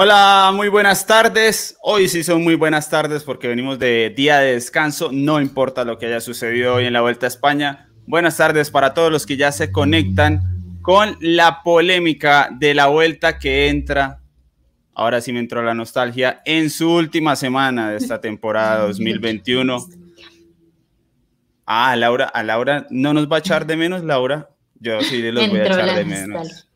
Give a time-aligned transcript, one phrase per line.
[0.00, 1.76] Hola, muy buenas tardes.
[1.82, 5.10] Hoy sí son muy buenas tardes porque venimos de día de descanso.
[5.12, 7.88] No importa lo que haya sucedido hoy en la Vuelta a España.
[8.06, 13.40] Buenas tardes para todos los que ya se conectan con la polémica de la Vuelta
[13.40, 14.20] que entra.
[14.94, 19.84] Ahora sí me entró la nostalgia en su última semana de esta temporada 2021.
[21.66, 24.48] Ah, Laura, a Laura no nos va a echar de menos, Laura.
[24.78, 26.67] Yo sí los voy a echar de menos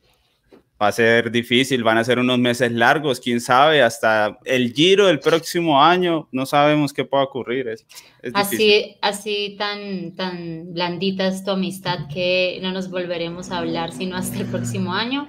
[0.82, 5.06] va a ser difícil, van a ser unos meses largos, quién sabe, hasta el giro
[5.06, 7.68] del próximo año, no sabemos qué pueda ocurrir.
[7.68, 7.86] Es,
[8.34, 14.16] así, así tan, tan blandita es tu amistad que no nos volveremos a hablar sino
[14.16, 15.28] hasta el próximo año.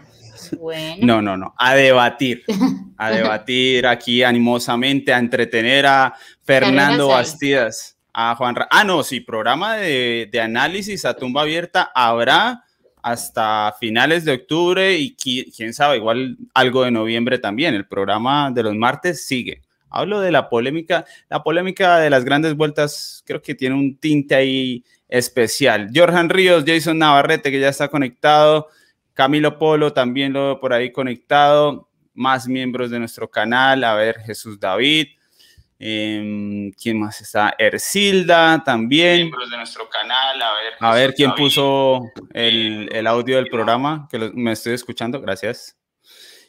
[0.60, 1.06] Bueno.
[1.06, 2.44] No, no, no, a debatir,
[2.98, 8.56] a debatir aquí animosamente, a entretener a Fernando Bastidas, a Juan.
[8.72, 12.64] ah, no, sí, programa de, de análisis a tumba abierta habrá
[13.04, 17.76] hasta finales de octubre y quién sabe, igual algo de noviembre también.
[17.76, 19.62] El programa de los martes sigue.
[19.90, 24.34] Hablo de la polémica, la polémica de las grandes vueltas creo que tiene un tinte
[24.34, 25.92] ahí especial.
[25.94, 28.70] Jorjan Ríos, Jason Navarrete que ya está conectado,
[29.14, 34.20] Camilo Polo también lo veo por ahí conectado, más miembros de nuestro canal, a ver,
[34.22, 35.08] Jesús David,
[35.86, 37.56] Em, ¿Quién más está?
[37.58, 39.18] Ercilda también.
[39.18, 40.42] Miembros de nuestro canal.
[40.42, 45.20] A ver, a ver quién puso el, el, audio del programa, que me estoy escuchando.
[45.20, 45.78] Gracias.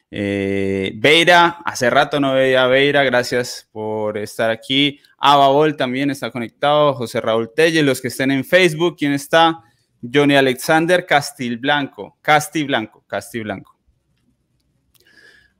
[0.08, 5.00] Eh, Beira, hace rato no veía a Beira, gracias por estar aquí.
[5.18, 6.94] Ababol también está conectado.
[6.94, 9.64] José Raúl Telle, los que estén en Facebook, ¿quién está?
[10.00, 13.73] Johnny Alexander Castilblanco, Castiblanco, Castiblanco.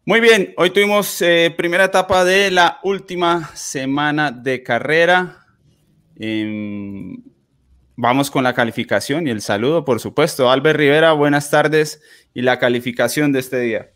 [0.07, 5.47] Muy bien, hoy tuvimos eh, primera etapa de la última semana de carrera.
[6.17, 7.23] Em,
[7.97, 10.51] vamos con la calificación y el saludo, por supuesto.
[10.51, 12.03] Albert Rivera, buenas tardes
[12.35, 13.93] y la calificación de este día.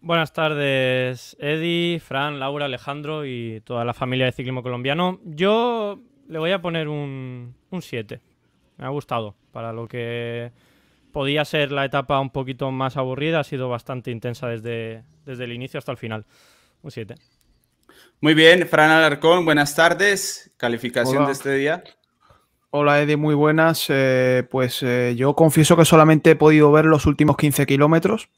[0.00, 5.20] Buenas tardes, Eddie, Fran, Laura, Alejandro y toda la familia de ciclismo colombiano.
[5.26, 8.18] Yo le voy a poner un 7.
[8.78, 10.52] Me ha gustado para lo que
[11.14, 15.52] podía ser la etapa un poquito más aburrida, ha sido bastante intensa desde, desde el
[15.52, 16.26] inicio hasta el final.
[16.82, 17.14] Un 7.
[18.20, 20.50] Muy bien, Fran Alarcón, buenas tardes.
[20.56, 21.84] Calificación de este día.
[22.70, 23.86] Hola Eddie, muy buenas.
[23.90, 28.28] Eh, pues eh, yo confieso que solamente he podido ver los últimos 15 kilómetros,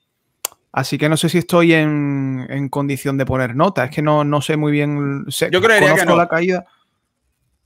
[0.71, 3.87] así que no sé si estoy en, condición de poner nota.
[3.87, 5.25] Es que no, no sé muy bien.
[5.51, 6.15] yo creería que no.
[6.15, 6.67] la caída.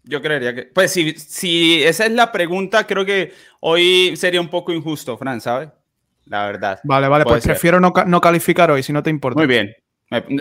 [0.04, 4.48] Yo creería que, pues si, si esa es la pregunta, creo que hoy sería un
[4.48, 5.68] poco injusto, Fran, ¿sabes?
[6.26, 6.80] La verdad.
[6.84, 9.38] Vale, vale, pues prefiero no, no, calificar hoy, si no te importa.
[9.38, 9.74] Muy bien.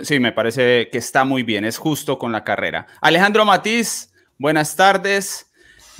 [0.02, 2.86] Sí, me parece que está muy bien, es justo con la carrera.
[3.00, 5.49] Alejandro Matiz, buenas tardes.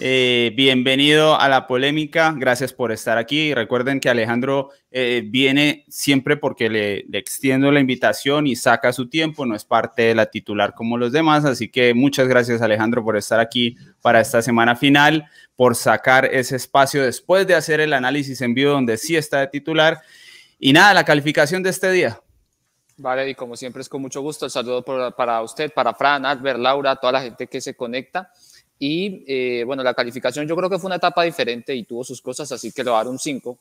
[0.02, 3.52] Eh, bienvenido a la polémica, gracias por estar aquí.
[3.52, 9.44] Recuerden que Alejandro eh, viene siempre porque le, extiendo la invitación y saca su tiempo,
[9.44, 13.18] no es parte de la titular como los demás, así que muchas gracias Alejandro por
[13.18, 18.40] estar aquí para esta semana final, por sacar ese espacio después de hacer el análisis
[18.40, 20.00] en vivo donde sí está de titular.
[20.58, 22.18] Y nada, la calificación de este día.
[22.96, 26.58] Vale, y como siempre es con mucho gusto el saludo para usted, para Fran, Albert,
[26.58, 28.30] Laura, toda la gente que se conecta.
[28.82, 32.22] Y eh, bueno, la calificación yo creo que fue una etapa diferente y tuvo sus
[32.22, 33.58] cosas, así que le voy a dar un 5.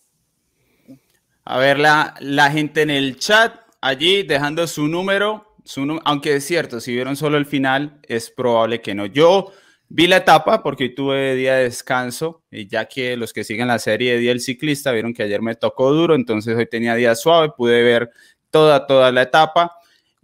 [1.43, 6.45] A ver, la, la, gente en el chat allí dejando su número, su, aunque es
[6.45, 9.07] cierto, si vieron solo el final, es probable que no.
[9.07, 9.51] Yo
[9.89, 13.67] vi la etapa porque hoy tuve día de descanso, y ya que los que siguen
[13.67, 16.95] la serie de Día del Ciclista vieron que ayer me tocó duro, entonces hoy tenía
[16.95, 18.09] día suave, pude ver
[18.51, 19.75] toda, toda la etapa,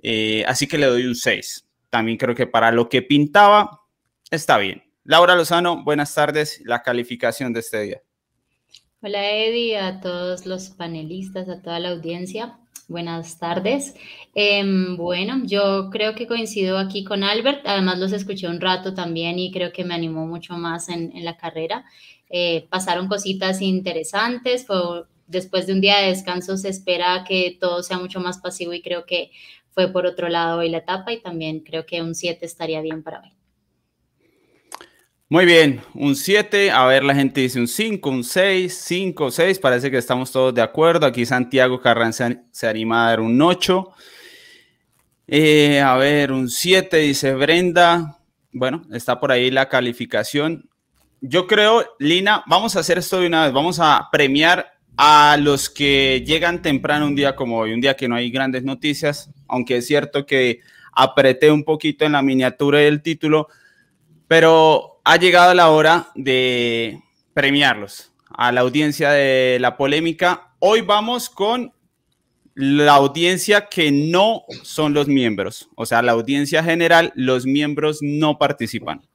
[0.01, 1.65] eh, así que le doy un 6.
[1.89, 3.81] También creo que para lo que pintaba,
[4.31, 4.84] está bien.
[5.07, 6.63] Laura Lozano, buenas tardes.
[6.65, 8.01] La calificación de este día.
[9.03, 12.57] Hola Eddie, a todos los panelistas, a toda la audiencia.
[12.87, 13.93] Buenas tardes.
[14.33, 17.61] Em, bueno, yo creo que coincido aquí con Albert.
[17.67, 21.37] Además los escuché un rato también y creo que me animó mucho más en, la
[21.37, 21.85] carrera.
[22.31, 24.65] Eh, pasaron cositas interesantes.
[25.27, 28.81] después de un día de descanso se espera que todo sea mucho más pasivo y
[28.81, 29.29] creo que
[29.69, 33.03] fue por otro lado hoy la etapa y también creo que un 7 estaría bien
[33.03, 33.34] para hoy.
[35.27, 39.57] Muy bien, un 7, a ver, la gente dice un 5, un 6, 5, 6,
[39.57, 41.07] parece que estamos todos de acuerdo.
[41.07, 43.89] Aquí Santiago Carranza se anima a dar un 8.
[45.27, 48.19] Eh, a ver, un 7, dice Brenda.
[48.51, 50.69] Bueno, está por ahí la calificación.
[51.21, 55.71] Yo creo, Lina, vamos a hacer esto de una vez, vamos a premiar a los
[55.71, 59.77] que llegan temprano un día como hoy, un día que no hay grandes noticias, aunque
[59.77, 60.59] es cierto que
[60.91, 63.47] apreté un poquito en la miniatura del título,
[64.27, 66.99] pero ha llegado la hora de
[67.33, 70.55] premiarlos a la audiencia de la polémica.
[70.57, 71.71] Hoy vamos con
[72.55, 78.39] la audiencia que no son los miembros, o sea, la audiencia general, los miembros no
[78.39, 79.05] participan.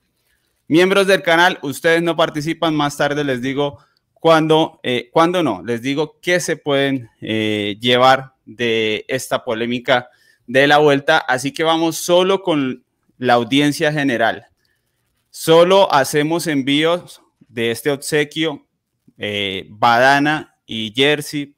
[0.69, 3.79] Miembros del canal, ustedes no participan, más tarde les digo
[4.13, 5.11] cuándo, eh,
[5.43, 10.09] no, les digo qué se pueden eh, llevar de esta polémica
[10.47, 12.85] de la vuelta, así que vamos solo con
[13.19, 14.50] la audiencia general.
[15.31, 18.67] Solo hacemos envíos de este obsequio,
[19.17, 21.55] eh, badana y jersey,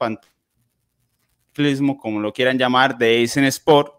[1.99, 3.93] como lo quieran llamar, de Eisen Sport,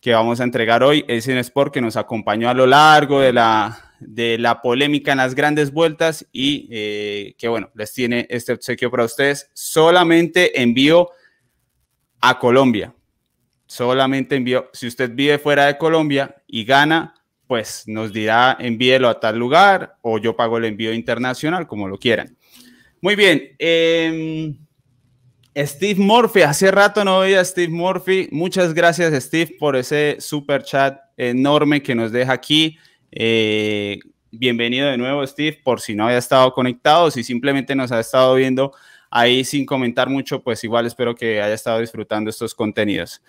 [0.00, 1.04] que vamos a entregar hoy.
[1.08, 5.34] Eisen Sport que nos acompañó a lo largo de la, de la polémica en las
[5.34, 9.50] grandes vueltas y eh, que bueno, les tiene este obsequio para ustedes.
[9.52, 11.10] Solamente envío
[12.20, 12.94] a Colombia.
[13.66, 17.14] Solamente envío, si usted vive fuera de Colombia y gana,
[17.46, 21.98] pues nos dirá envíelo a tal lugar o yo pago el envío internacional, como lo
[21.98, 22.36] quieran.
[23.00, 23.54] Muy bien.
[23.58, 24.54] Eh,
[25.56, 28.28] Steve Murphy, hace rato no veía a Steve Murphy.
[28.32, 32.76] Muchas gracias, Steve, por ese super chat enorme que nos deja aquí.
[33.12, 34.00] Eh,
[34.32, 38.34] bienvenido de nuevo, Steve, por si no había estado conectado, si simplemente nos ha estado
[38.34, 38.72] viendo
[39.10, 43.22] ahí sin comentar mucho, pues igual espero que haya estado disfrutando estos contenidos.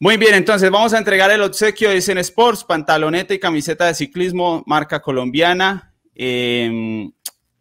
[0.00, 3.94] Muy bien, entonces vamos a entregar el obsequio de Zen Sports, pantaloneta y camiseta de
[3.94, 5.92] ciclismo, marca colombiana.
[6.14, 7.10] Em,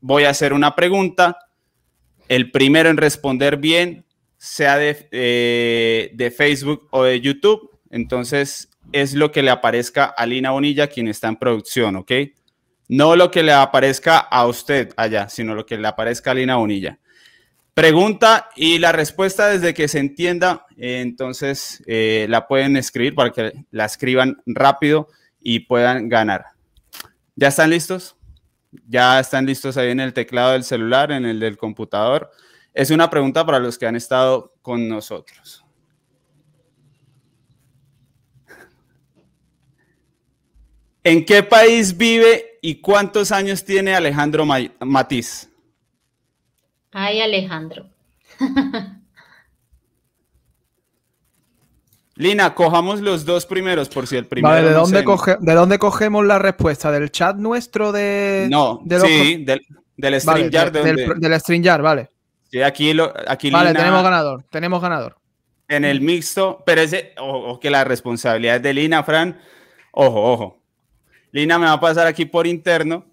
[0.01, 1.39] voy a hacer una pregunta
[2.27, 4.05] el primero en responder bien,
[4.37, 7.71] sea eh, de, Facebook o de YouTube.
[7.89, 12.11] Entonces, es lo que le aparezca a Lina Bonilla, quien está en producción, ¿ok?
[12.87, 16.57] No lo que le aparezca a usted allá, sino lo que le aparezca a Lina
[16.57, 16.99] Bonilla.
[17.77, 23.53] Pregunta y la respuesta desde que se entienda, entonces eh, la pueden escribir para que
[23.69, 25.09] la escriban rápido
[25.39, 26.45] y puedan ganar.
[27.35, 28.15] ¿Ya están listos?
[28.87, 32.31] ya están listos ahí en el teclado del celular, en el del computador.
[32.73, 35.63] Es una pregunta para los que han estado con nosotros.
[41.03, 44.47] ¿En qué país vive y cuántos años tiene Alejandro
[44.79, 45.49] Matiz?
[46.99, 47.85] Ay, Alejandro.
[52.15, 54.51] Lina, cojamos los dos primeros por si el primero.
[54.51, 55.05] Vale, ¿de, dónde,
[55.39, 56.91] ¿de dónde cogemos la respuesta?
[56.91, 58.47] ¿Del chat nuestro de.?
[58.49, 59.61] No, sí, del,
[59.95, 60.71] del StreamYard.
[60.71, 62.09] del, del StreamYard, vale.
[62.49, 65.17] Sí, aquí, lo, aquí Vale, tenemos ganador, tenemos ganador.
[65.67, 69.39] En el mixto, pero ese, ojo, que la responsabilidad es de Lina, Fran.
[69.91, 70.63] Ojo, ojo.
[71.31, 73.05] Lina me va a pasar aquí por interno.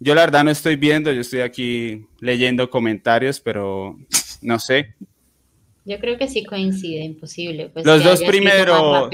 [0.00, 3.98] Yo la verdad no estoy viendo, yo estoy aquí leyendo comentarios, pero
[4.42, 4.94] no sé.
[5.84, 7.70] Yo creo que sí coincide, imposible.
[7.70, 9.10] Pues los dos primeros,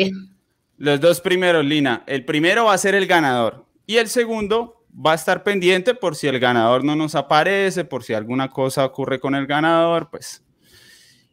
[0.76, 2.02] los dos primeros, Lina.
[2.06, 6.16] El primero va a ser el ganador y el segundo va a estar pendiente por
[6.16, 10.42] si el ganador no nos aparece, por si alguna cosa ocurre con el ganador, pues.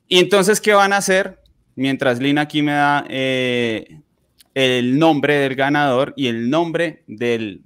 [0.08, 1.40] Y entonces, ¿qué van a hacer?
[1.76, 4.00] Mientras Lina aquí me da eh,
[4.54, 7.62] el nombre del ganador y el nombre del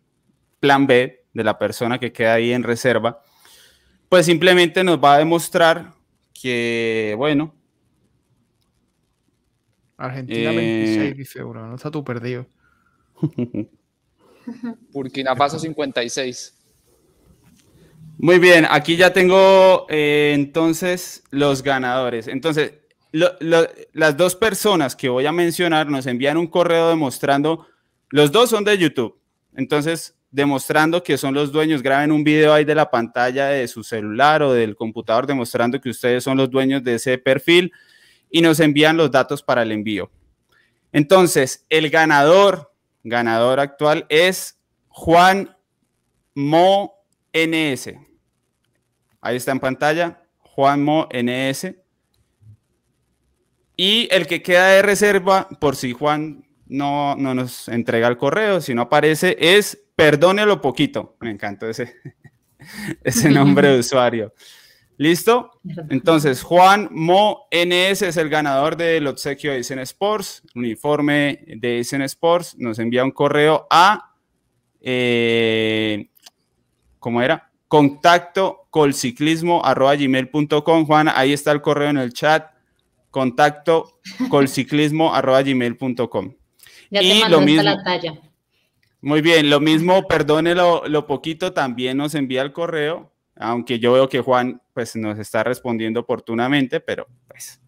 [0.60, 3.22] plan B, de la persona que queda ahí en reserva,
[4.10, 5.94] pues simplemente nos va a demostrar
[6.34, 7.54] que, bueno,
[9.98, 12.48] Argentina 26, eh, dice uno, no está tú perdido.
[14.92, 16.54] Burkina Faso 56.
[18.18, 22.28] Muy bien, aquí ya tengo eh, entonces los ganadores.
[22.28, 22.74] Entonces,
[23.12, 27.68] las dos personas que voy a mencionar nos envían un correo demostrando,
[28.10, 29.20] los dos son de YouTube,
[29.56, 33.86] entonces demostrando que son los dueños, graben un video ahí de la pantalla de su
[33.86, 37.72] celular o del computador demostrando que ustedes son los dueños de ese perfil
[38.30, 40.12] y nos envían los datos para el envío.
[40.92, 42.74] Entonces, el ganador,
[43.04, 45.56] ganador actual es Juan
[46.34, 46.94] Mo
[47.32, 47.94] NS.
[49.22, 51.76] Ahí está en pantalla, Juan Mo NS.
[53.78, 58.62] Y el que queda de reserva, por si Juan no, no nos entrega el correo,
[58.62, 61.16] si no aparece, es Perdónelo Poquito.
[61.22, 61.94] Me encantó ese,
[63.04, 64.34] ese nombre de usuario.
[64.98, 65.52] ¿Listo?
[65.90, 72.02] Entonces, Juan Mo NS es el ganador del obsequio de Isen Sports, uniforme de Isen
[72.04, 72.56] Sports.
[72.58, 74.14] Nos envía un correo a,
[74.80, 76.10] eh,
[77.00, 77.52] ¿cómo era?
[77.68, 80.86] Contacto colciclismo arroba gmail.com.
[80.86, 82.52] Juan, ahí está el correo en el chat.
[83.12, 85.14] Contacto colciclismo
[86.90, 88.14] Ya te y lo mismo, la talla.
[89.02, 94.10] Muy bien, lo mismo, perdone lo poquito, también nos envía el correo aunque yo veo
[94.10, 97.60] que Juan pues nos está respondiendo oportunamente, pero pues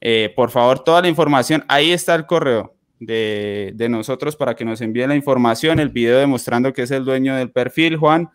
[0.00, 4.64] eh, por favor toda la información, ahí está el correo de, de, nosotros para que
[4.64, 8.30] nos envíe la información, el video demostrando que es el dueño del perfil, Juan,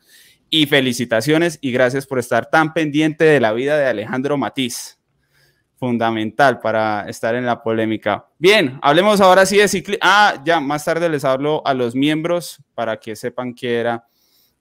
[0.50, 4.98] y felicitaciones y gracias por estar tan pendiente de la vida de Alejandro Matiz.
[5.86, 8.26] Fundamental para estar en la polémica.
[8.40, 10.00] Bien, hablemos ahora sí de ciclismo.
[10.02, 14.04] Ah, ya, más tarde les hablo a los miembros para que sepan que era.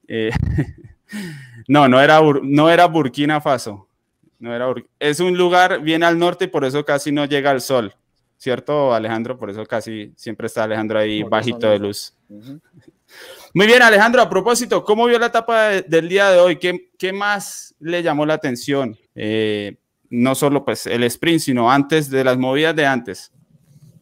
[0.07, 0.29] Eh,
[1.67, 3.87] no, no era, no era Burkina Faso.
[4.37, 4.67] No era
[4.99, 7.95] es un lugar bien al norte y por eso casi no llega el sol.
[8.37, 9.37] ¿Cierto, Alejandro?
[9.37, 12.13] Por eso casi siempre está Alejandro ahí bajito de luz.
[13.53, 16.57] Muy bien, Alejandro, a propósito, ¿cómo vio la etapa del día de hoy?
[16.57, 18.95] ¿Qué, ¿Qué, más le llamó la atención?
[19.15, 19.77] Eh,
[20.09, 23.31] no solo pues el sprint, sino antes de las movidas de antes.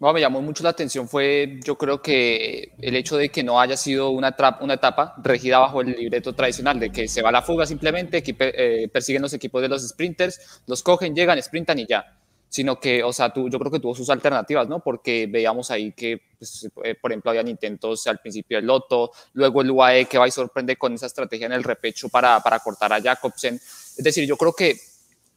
[0.04, 3.58] No, me llamó mucho la atención fue, yo creo que el hecho de que no
[3.62, 7.42] haya sido una, una etapa regida bajo el libreto tradicional, de que se va la
[7.42, 12.20] fuga simplemente, eh, persiguen los equipos de los sprinters, los cogen, llegan, sprintan y ya.
[12.50, 14.82] Sino que, o sea, tú, yo creo que tuvo sus alternativas, ¿no?
[14.82, 19.62] Porque veíamos ahí que, pues, eh, por ejemplo, habían intentos al principio del Loto, luego
[19.62, 22.92] el UAE que va y sorprende con esa estrategia en el repecho para, para cortar
[22.92, 23.56] a Jacobsen.
[23.56, 24.76] Es decir, yo creo que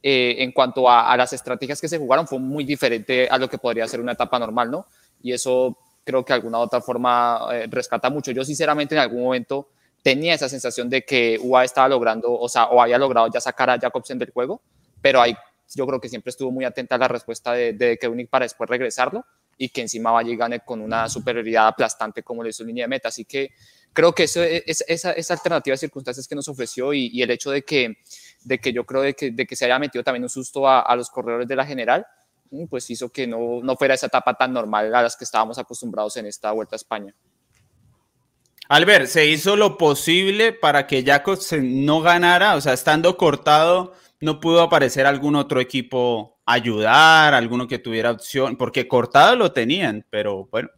[0.03, 3.57] eh, en cuanto a, las estrategias que se jugaron fue muy diferente a lo que
[3.57, 4.85] podría ser una etapa normal, ¿no?
[5.21, 8.31] Y eso creo que de alguna u otra forma eh, rescata mucho.
[8.31, 9.69] Yo sinceramente en algún momento
[10.03, 13.69] tenía esa sensación de que UA estaba logrando, o sea, o había logrado ya sacar
[13.69, 14.61] a Jacobsen del juego,
[15.01, 15.35] pero ahí
[15.75, 18.69] yo creo que siempre estuvo muy atenta a la respuesta de, de Koenig para después
[18.69, 19.25] regresarlo
[19.57, 22.89] y que encima va a llegar con una superioridad aplastante como le hizo línea de
[22.89, 23.09] meta.
[23.09, 23.51] Así que
[23.91, 27.97] creo que esa alternativa de circunstancias que nos ofreció y, y el hecho de que
[28.43, 30.95] de que yo creo de que, de que se haya metido también un susto a,
[30.95, 32.05] los corredores de la general,
[32.51, 35.57] mm, pues hizo que no, no fuera esa etapa tan normal a las que estábamos
[35.57, 37.13] acostumbrados en esta Vuelta a España.
[38.69, 44.39] Albert, se hizo lo posible para que Jacobsen no ganara, o sea, estando cortado, no
[44.41, 50.47] pudo aparecer algún otro equipo ayudar, alguno que tuviera opción, porque cortado lo tenían, pero
[50.51, 50.69] bueno,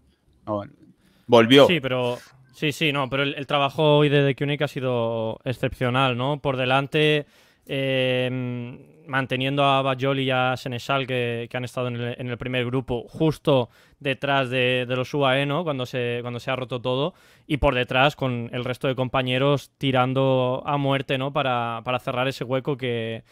[1.25, 1.66] volvió.
[1.66, 2.20] Sí, pero
[2.54, 6.42] sí, sí, no, pero el, trabajo hoy de The ha sido excepcional, ¿no?
[6.42, 7.25] Por delante
[7.71, 11.97] Em, manteniendo a Bajol y a Seneschal que, han estado en
[12.27, 15.63] el, primer grupo justo detrás de, los UAE, ¿no?
[15.63, 17.13] Cuando se, cuando se ha roto todo
[17.45, 21.31] y por detrás con el resto de compañeros tirando a muerte, ¿no?
[21.31, 23.23] Para, cerrar ese hueco que,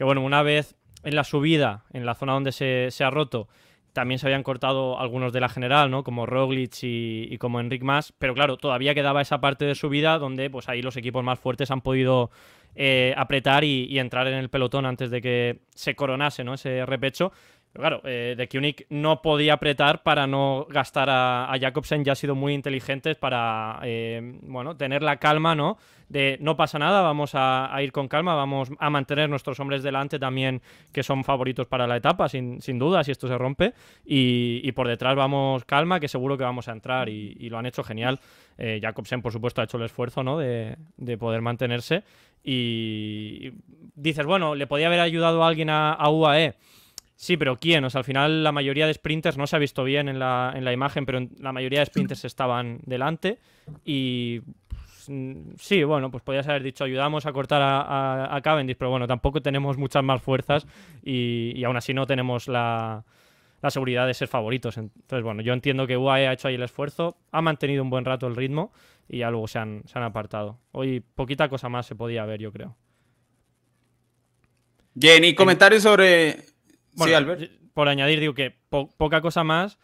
[0.00, 0.74] bueno, una vez
[1.04, 3.46] en la subida, en la zona donde se, ha roto,
[3.92, 6.02] también se habían cortado algunos de la general, ¿no?
[6.02, 10.50] Como Roglic y, como Enric Mas, pero claro, todavía quedaba esa parte de subida donde
[10.50, 12.32] pues ahí los equipos más fuertes han podido
[12.74, 16.54] eh, apretar y, entrar en el pelotón antes de que se coronase ¿no?
[16.54, 17.32] ese repecho.
[17.74, 22.34] Claro, eh, de Kunik no podía apretar para no gastar a, Jacobsen, ya ha sido
[22.34, 25.76] muy inteligentes para eh, bueno, tener la calma, ¿no?
[26.08, 30.18] De no pasa nada, vamos a, ir con calma, vamos a mantener nuestros hombres delante
[30.20, 30.62] también,
[30.92, 33.74] que son favoritos para la etapa, sin, duda, si esto se rompe.
[34.04, 37.82] Y, por detrás vamos calma, que seguro que vamos a entrar y, lo han hecho
[37.82, 38.20] genial.
[38.56, 40.38] Jacobsen, por supuesto, ha hecho el esfuerzo ¿no?
[40.38, 42.04] de, de poder mantenerse
[42.44, 43.52] y
[43.96, 46.54] dices, bueno, ¿le podía haber ayudado a alguien a, UAE?
[47.16, 47.84] Sí, pero ¿quién?
[47.84, 50.52] O sea, al final la mayoría de sprinters no se ha visto bien en la,
[50.54, 53.38] en la imagen, pero la mayoría de sprinters estaban delante.
[53.84, 55.08] Y pues,
[55.58, 59.40] sí, bueno, pues podías haber dicho, ayudamos a cortar a, a, Cavendish, pero bueno, tampoco
[59.40, 60.66] tenemos muchas más fuerzas
[61.02, 63.04] y, y aún así no tenemos la,
[63.62, 64.76] la, seguridad de ser favoritos.
[64.76, 68.04] Entonces, bueno, yo entiendo que UAE ha hecho ahí el esfuerzo, ha mantenido un buen
[68.04, 68.72] rato el ritmo
[69.08, 70.58] y ya luego se han, se han apartado.
[70.72, 72.76] Hoy poquita cosa más se podía ver, yo creo.
[74.98, 76.53] Jenny, comentarios sobre...
[76.96, 77.50] sí, Albert.
[77.72, 79.78] Por añadir, digo que poca cosa más,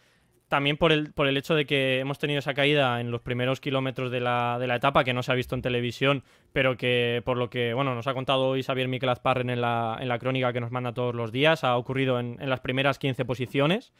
[0.47, 3.59] también por el, por el hecho de que hemos tenido esa caída en los primeros
[3.59, 7.21] kilómetros de la, de la etapa, que no se ha visto en televisión, pero que
[7.25, 10.19] por lo que bueno nos ha contado hoy Xavier Miquel Azparren en la, en la
[10.19, 13.91] crónica que nos manda todos los días, ha ocurrido en, en las primeras 15 posiciones.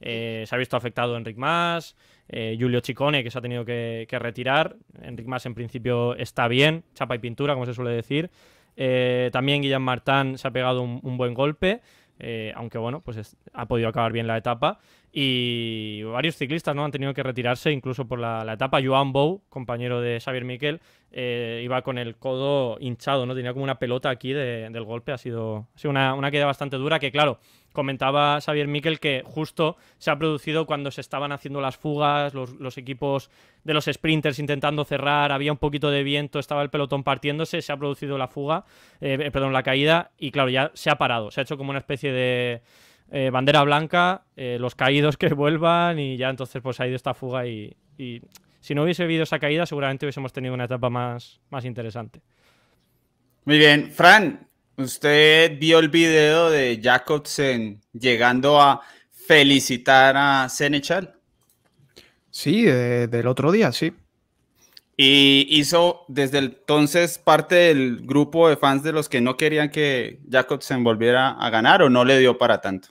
[0.00, 1.94] Eh, se ha visto afectado Enric Mas,
[2.28, 4.76] eh, Julio Chicone, que se ha tenido que, retirar.
[5.02, 8.30] Enric Mas en principio está bien, chapa y pintura, como se suele decir.
[8.76, 11.82] Eh, también Guillaume Martán se ha pegado un, buen golpe,
[12.54, 14.78] aunque bueno, pues ha podido acabar bien la etapa.
[15.12, 16.84] Y varios ciclistas ¿no?
[16.84, 18.80] han tenido que retirarse, incluso por la, etapa.
[18.82, 20.80] Joan Bou, compañero de Xavier Miquel,
[21.12, 23.34] iba con el codo hinchado, ¿no?
[23.34, 25.10] Tenía como una pelota aquí del golpe.
[25.10, 27.40] Ha sido, una, una queda bastante dura que, claro,
[27.72, 32.78] comentaba Xavier Miquel que justo se ha producido cuando se estaban haciendo las fugas, los,
[32.78, 33.30] equipos
[33.64, 37.72] de los sprinters intentando cerrar, había un poquito de viento, estaba el pelotón partiéndose, se
[37.72, 38.64] ha producido la fuga,
[39.00, 41.70] eh, eh, perdón, la caída, y claro, ya se ha parado, se ha hecho como
[41.70, 42.62] una especie de
[43.10, 47.46] eh, bandera blanca, los caídos que vuelvan, y ya entonces pues ha ido esta fuga
[47.46, 47.76] y,
[48.60, 52.20] si no hubiese habido esa caída, seguramente hubiésemos tenido una etapa más, más interesante.
[53.44, 54.50] Muy bien, Fran,
[54.80, 58.80] Usted vio el video de Jacobsen llegando a
[59.12, 61.16] felicitar a Senechal.
[62.30, 63.92] Sí, del otro día, sí.
[64.96, 70.20] Y hizo desde entonces parte del grupo de fans de los que no querían que
[70.30, 72.88] Jacobsen volviera a ganar o no le dio para tanto.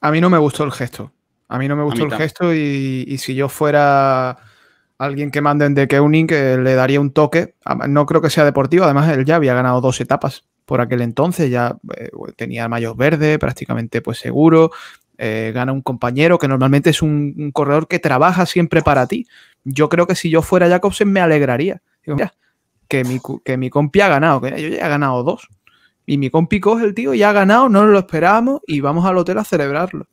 [0.00, 1.12] A mí no me gustó el gesto.
[1.48, 4.38] A mí no me gustó el gesto y, si yo fuera
[4.98, 7.56] alguien que mande en The Keuning, que le daría un toque.
[7.88, 11.50] No creo que sea deportivo, además él ya había ganado dos etapas por aquel entonces,
[11.50, 14.70] ya eh, tenía mayor verde, prácticamente pues seguro.
[15.18, 19.26] Eh, gana un compañero que normalmente es un, corredor que trabaja siempre para ti.
[19.64, 21.82] Yo creo que si yo fuera Jacobsen me alegraría.
[22.86, 25.48] que mi, que mi compi ha ganado, que yo ya he ganado dos.
[26.06, 29.18] Y mi compi coge el tío, ya ha ganado, no lo esperábamos y vamos al
[29.18, 30.08] hotel a celebrarlo.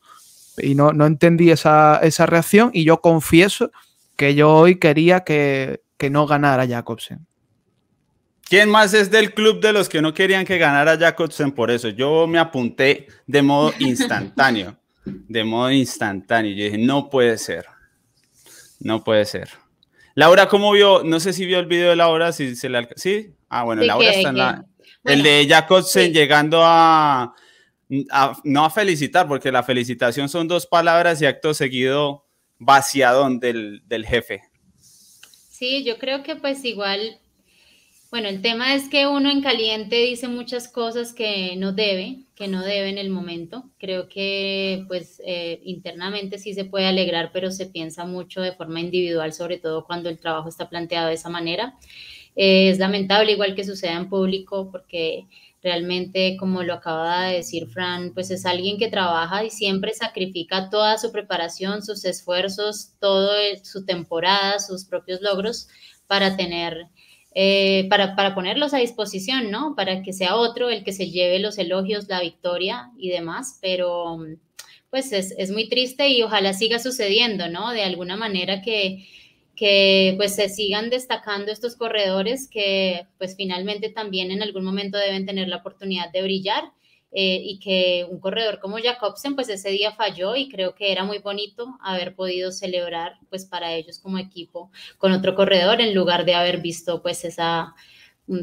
[0.57, 3.71] Y no, no entendí esa, reacción y yo confieso
[4.15, 7.25] que yo hoy quería que, no ganara Jacobsen.
[8.43, 11.89] ¿Quién más es del club de los que no querían que ganara Jacobsen por eso?
[11.89, 14.77] Yo me apunté de modo instantáneo.
[15.03, 16.55] de modo instantáneo.
[16.55, 17.65] Yo dije, no puede ser.
[18.79, 19.49] No puede ser.
[20.15, 21.03] Laura, ¿cómo vio?
[21.03, 23.35] No sé si vio el video de Laura, si se le ¿Sí?
[23.49, 24.65] Ah, bueno, Laura está en la
[25.07, 27.33] el de Jacobsen llegando a,
[28.43, 32.25] no a felicitar, porque la felicitación son dos palabras y acto seguido
[32.59, 34.41] vaciadón del, del jefe.
[34.79, 37.19] Sí, yo creo que pues igual,
[38.11, 42.47] bueno, el tema es que uno en caliente dice muchas cosas que no debe, que
[42.47, 43.63] no debe en el momento.
[43.79, 48.79] Creo que pues eh, internamente sí se puede alegrar, pero se piensa mucho de forma
[48.79, 51.75] individual, sobre todo cuando el trabajo está planteado de esa manera.
[52.37, 55.25] Eh, es lamentable, igual que suceda en público, porque
[55.63, 60.69] realmente, como lo acaba de decir Fran, pues es alguien que trabaja y siempre sacrifica
[60.69, 65.67] toda su preparación, sus esfuerzos, toda su temporada, sus propios logros
[66.05, 66.85] para tener,
[67.33, 69.73] eh, para, para ponerlos a disposición, ¿no?
[69.75, 74.19] Para que sea otro el que se lleve los elogios, la victoria y demás, pero
[74.91, 77.71] pues es, es muy triste y ojalá siga sucediendo, ¿no?
[77.71, 79.07] De alguna manera que
[79.57, 85.25] que pues se sigan destacando estos corredores que pues finalmente también en algún momento deben
[85.25, 86.63] tener la oportunidad de brillar
[87.11, 91.03] eh, y que un corredor como Jacobsen pues ese día falló y creo que era
[91.03, 96.23] muy bonito haber podido celebrar pues para ellos como equipo con otro corredor en lugar
[96.25, 97.73] de haber visto pues esa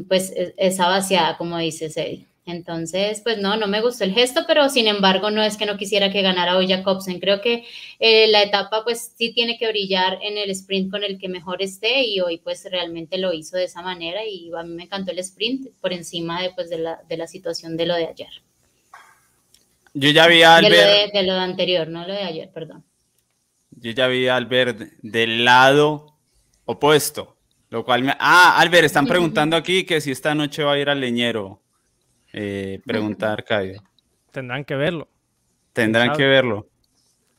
[0.09, 2.27] pues e-, esa vaciada como dices Eddie.
[2.47, 5.77] Entonces, pues no, no me gustó el gesto, pero sin embargo no es que no
[5.77, 7.19] quisiera que ganara hoy Jacobsen.
[7.19, 7.65] Creo que
[7.99, 11.63] eh, la etapa pues sí tiene que brillar en el sprint con el que mejor
[11.63, 15.11] esté y hoy pues realmente lo hizo de esa manera y a mí me encantó
[15.11, 18.29] el sprint por encima de, pues, de, la, de la situación de lo de ayer.
[19.95, 21.13] Yo ya vi a Albert...
[21.13, 22.83] De lo, de, anterior, no lo de ayer, perdón.
[23.71, 26.15] Yo ya vi a Albert del lado
[26.65, 27.37] opuesto,
[27.69, 28.15] lo cual me...
[28.19, 31.64] Ah, Albert, están preguntando aquí que si esta noche va a ir al leñero
[32.37, 33.81] eh, preguntar, Caio.
[34.31, 35.07] Tendrán que verlo.
[35.73, 36.67] Tendrán que verlo.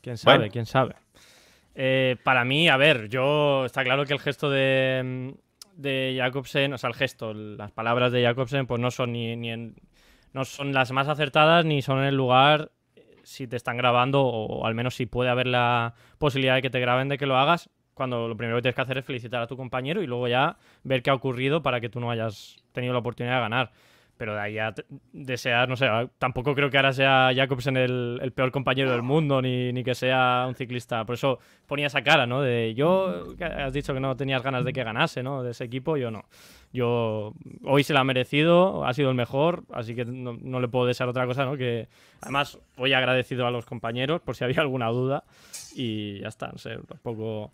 [0.01, 0.95] Quién sabe, quién sabe.
[1.75, 5.35] Eh, para mí, a ver, yo está claro que el gesto de,
[5.75, 9.75] de Jacobsen, o sea, el gesto, las palabras de Jacobsen, pues no son ni, ni
[10.33, 12.71] no son las más acertadas ni son en el lugar
[13.23, 16.81] si te están grabando o, al menos si puede haber la posibilidad de que te
[16.81, 19.47] graben de que lo hagas cuando lo primero que tienes que hacer es felicitar a
[19.47, 22.93] tu compañero y luego ya ver qué ha ocurrido para que tú no hayas tenido
[22.93, 23.73] la oportunidad de ganar
[24.17, 24.75] pero de ahí a
[25.13, 29.43] desear, no sé, tampoco creo que ahora sea Jacobsen el, el peor compañero del mundo,
[29.43, 31.05] ni, ni, que sea un ciclista.
[31.05, 32.41] Por eso ponía esa cara, ¿no?
[32.41, 35.43] De yo, has dicho que no tenías ganas de que ganase, ¿no?
[35.43, 36.25] De ese equipo, yo no.
[36.73, 40.87] Yo hoy se la ha merecido, ha sido el mejor, así que no, le puedo
[40.87, 41.57] desear otra cosa, ¿no?
[41.57, 41.89] Que
[42.21, 45.25] además hoy agradecido a los compañeros por si había alguna duda
[45.75, 47.53] y ya está, no sé, tampoco...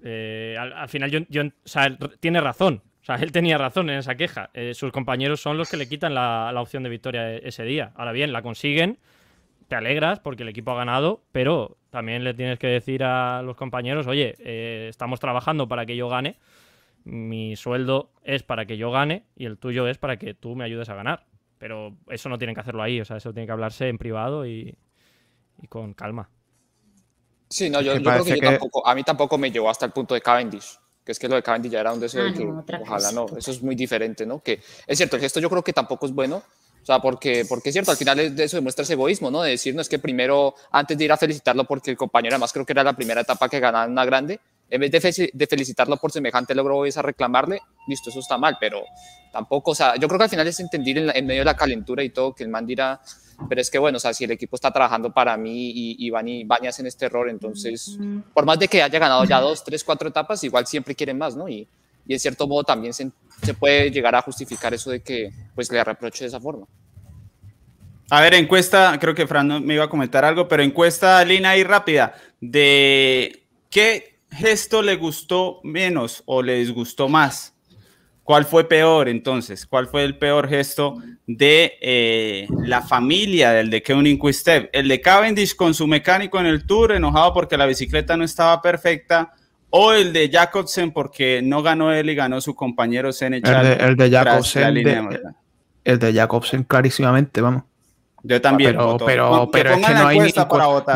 [0.00, 2.82] Eh, al, final, yo, yo, o sea, tiene razón
[3.16, 4.50] sea, él tenía razón en esa queja.
[4.52, 7.92] Eh, sus compañeros son los que le quitan la, opción de victoria e-, ese día.
[7.96, 8.98] Ahora bien, la consiguen,
[9.66, 13.56] te alegras porque el equipo ha ganado, pero también le tienes que decir a los
[13.56, 16.36] compañeros, oye, eh, estamos trabajando para que yo gane,
[17.04, 20.64] mi sueldo es para que yo gane y el tuyo es para que tú me
[20.64, 21.26] ayudes a ganar.
[21.58, 24.46] Pero eso no tienen que hacerlo ahí, o sea, eso tiene que hablarse en privado
[24.46, 24.76] y,
[25.68, 26.30] con calma.
[27.48, 30.20] Sí, no, yo, creo que, Tampoco, a mí tampoco me llevó hasta el punto de
[30.20, 33.50] Cavendish que es que lo de Cavendish ya era un deseo ah, ojalá no, eso
[33.50, 34.42] es muy diferente, ¿no?
[34.42, 37.70] Que es cierto, el gesto yo creo que tampoco es bueno, o sea, porque, porque
[37.70, 39.40] es cierto, al final de eso demuestra ese egoísmo, ¿no?
[39.40, 42.52] De decir, no es que primero, antes de ir a felicitarlo porque el compañero, además
[42.52, 44.38] creo que era la primera etapa que ganaba una grande,
[44.70, 48.56] en vez de, de felicitarlo por semejante logro, es a reclamarle, listo, eso está mal,
[48.60, 48.82] pero
[49.32, 51.56] tampoco, o sea, yo creo que al final es entender en, en medio de la
[51.56, 53.00] calentura y todo, que el man dirá,
[53.48, 56.10] pero es que bueno, o sea, si el equipo está trabajando para mí y, y
[56.10, 57.98] van y bañas en este error, entonces,
[58.34, 61.36] por más de que haya ganado ya dos, tres, cuatro etapas, igual siempre quieren más,
[61.36, 61.48] ¿no?
[61.48, 61.68] Y,
[62.06, 63.10] y en cierto modo también se,
[63.42, 66.66] se, puede llegar a justificar eso de que pues le reproche de esa forma.
[68.10, 71.62] A ver, encuesta, creo que Fran me iba a comentar algo, pero encuesta, Lina, y
[71.62, 77.54] rápida, de qué gesto le gustó menos o le disgustó más
[78.28, 79.64] ¿Cuál fue peor entonces?
[79.64, 84.68] ¿Cuál fue el peor gesto de eh, la familia del de Quistev?
[84.70, 88.60] ¿El de Cavendish con su mecánico en el tour, enojado porque la bicicleta no estaba
[88.60, 89.32] perfecta?
[89.70, 93.64] ¿O el de Jacobsen porque no ganó él y ganó su compañero Senechal?
[93.64, 94.76] El de, el de Jacobsen,
[95.84, 97.62] el de Jacobsen clarísimamente, vamos.
[98.22, 98.72] Yo también.
[98.72, 100.32] Pero, pero, pero es que no hay, ni,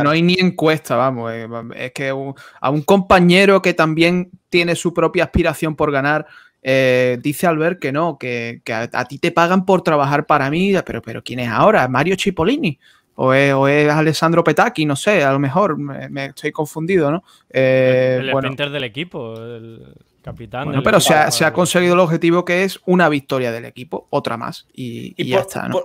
[0.03, 1.33] no hay, ni, encuesta, vamos.
[1.33, 6.27] Eh, es que a un compañero que también tiene su propia aspiración por ganar,
[6.63, 11.03] eh, dice Albert que no, que, a, ti te pagan por trabajar para mí, pero,
[11.03, 11.87] pero ¿quién es ahora?
[11.89, 12.79] ¿Mario Cipollini?
[13.15, 17.23] O es, o es Alessandro Petacchi, no sé, a lo mejor me, estoy confundido, ¿no?
[17.51, 18.51] Eh, el bueno.
[18.55, 20.67] del equipo, el capitán.
[20.67, 24.07] Bueno, pero se ha, se ha, conseguido el objetivo que es una victoria del equipo,
[24.11, 25.81] otra más, y, ya está, ¿no?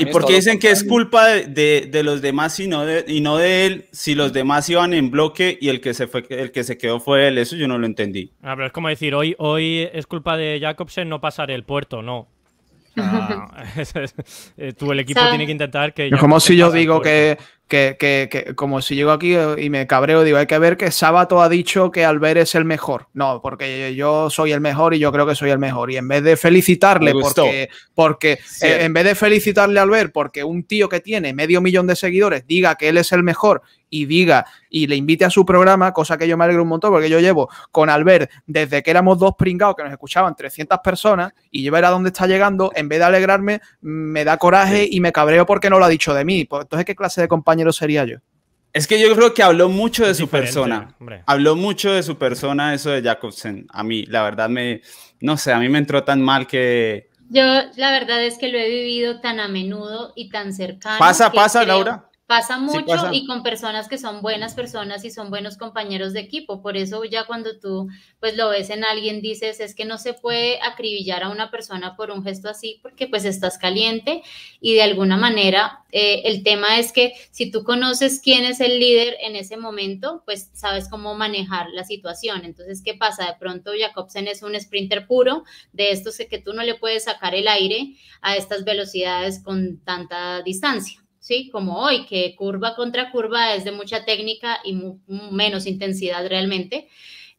[0.00, 3.20] ¿Y por qué dicen que es culpa de, de, los demás y no de, y
[3.20, 6.50] no de él si los demás iban en bloque y el que se fue el
[6.50, 7.36] que se quedó fue él?
[7.36, 8.32] Eso yo no lo entendí.
[8.42, 12.00] Ah, pero es como decir, hoy, hoy es culpa de Jacobsen no pasar el puerto,
[12.00, 12.26] no.
[14.78, 16.08] Tú el equipo tiene que intentar que...
[16.08, 17.36] Es como si yo digo que,
[17.68, 21.42] que, que, como si llego aquí y me cabreo, digo, hay que ver que Sábato
[21.42, 23.08] ha dicho que Albert es el mejor.
[23.12, 25.90] No, porque yo soy el mejor y yo creo que soy el mejor.
[25.90, 30.44] Y en vez de felicitarle, porque, porque eh, en vez de felicitarle a Albert, porque
[30.44, 34.06] un tío que tiene medio millón de seguidores diga que él es el mejor y
[34.06, 37.08] diga y le invite a su programa, cosa que yo me alegro un montón porque
[37.08, 41.62] yo llevo con Albert desde que éramos dos pringados que nos escuchaban 300 personas y
[41.62, 45.12] yo ver a dónde está llegando, en vez de alegrarme, me da coraje y me
[45.12, 46.44] cabreo porque no lo ha dicho de mí.
[46.44, 48.18] Pues entonces, ¿qué clase de compañero sería yo?
[48.72, 50.94] Es que yo creo que habló mucho de su persona.
[51.24, 53.66] Habló mucho de su persona eso de Jacobsen.
[53.70, 54.82] A mí, la verdad, me,
[55.20, 57.08] no sé, a mí me entró tan mal que...
[57.30, 57.42] Yo,
[57.76, 60.98] la verdad es que lo he vivido tan a menudo y tan cercano.
[60.98, 62.08] Pasa, pasa, Laura.
[62.26, 66.60] Pasa mucho y con personas que son buenas personas y son buenos compañeros de equipo.
[66.60, 70.12] Por eso ya cuando tú pues lo ves en alguien dices es que no se
[70.12, 74.24] puede acribillar a una persona por un gesto así porque pues estás caliente
[74.60, 78.80] y de alguna manera eh, el tema es que si tú conoces quién es el
[78.80, 82.44] líder en ese momento pues sabes cómo manejar la situación.
[82.44, 83.26] Entonces, ¿qué pasa?
[83.26, 87.36] De pronto Jacobsen es un sprinter puro de estos que tú no le puedes sacar
[87.36, 91.05] el aire a estas velocidades con tanta distancia.
[91.26, 91.50] ¿Sí?
[91.50, 96.86] Como hoy, que curva contra curva es de mucha técnica y menos intensidad realmente,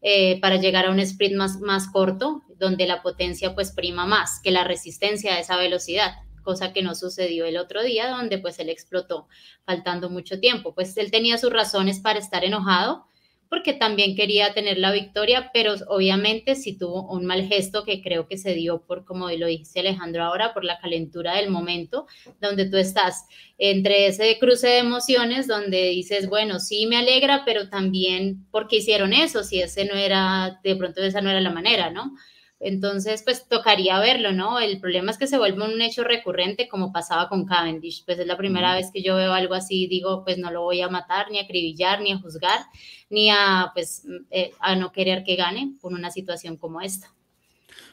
[0.01, 4.41] eh, para llegar a un sprint más, más corto, donde la potencia pues prima más
[4.43, 8.57] que la resistencia a esa velocidad cosa que no sucedió el otro día, donde pues
[8.59, 9.27] él explotó
[9.65, 10.73] faltando mucho tiempo.
[10.73, 13.05] Pues él tenía sus razones para estar enojado,
[13.49, 18.27] porque también quería tener la victoria, pero obviamente si tuvo un mal gesto que creo
[18.27, 22.07] que se dio por, como lo dice Alejandro ahora, por la calentura del momento,
[22.41, 23.25] donde tú estás
[23.57, 28.77] entre ese cruce de emociones, donde dices, bueno, sí me alegra, pero también, ¿por qué
[28.77, 29.43] hicieron eso?
[29.43, 32.13] Si ese no era, de pronto esa no era la manera, ¿no?
[32.59, 34.59] Entonces, pues tocaría verlo, ¿no?
[34.59, 38.03] El problema es que se vuelve un hecho recurrente como pasaba con Cavendish.
[38.05, 40.81] Pues es la primera vez que yo veo algo así, digo, pues no lo voy
[40.81, 42.61] a matar, ni a acribillar, ni a juzgar,
[43.09, 47.13] ni a, pues, eh, a no querer que gane por una situación como esta.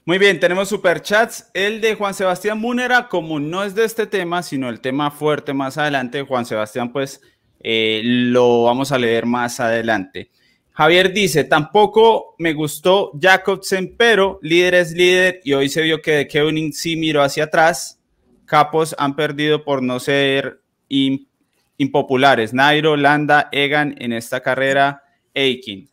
[0.06, 1.50] Muy bien, tenemos superchats.
[1.54, 5.52] El de Juan Sebastián Munera, como no es de este tema, sino el tema fuerte
[5.52, 7.20] más adelante, Juan Sebastián, pues
[7.60, 10.30] eh, lo vamos a leer más adelante.
[10.76, 16.10] Javier dice, tampoco me gustó Jacobsen, pero líder es líder y hoy se vio que
[16.10, 18.00] de Kevin sí miró hacia atrás.
[18.44, 20.60] Capos han perdido por no ser
[21.78, 22.52] impopulares.
[22.52, 25.88] Nairo, Landa, Egan en esta carrera, Aikin.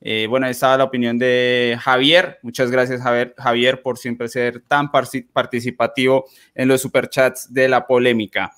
[0.00, 2.38] Eh, bueno, ahí estaba la opinión de Javier.
[2.42, 8.50] Muchas gracias, Javier, Javier, por siempre ser tan participativo en los superchats de la polémica.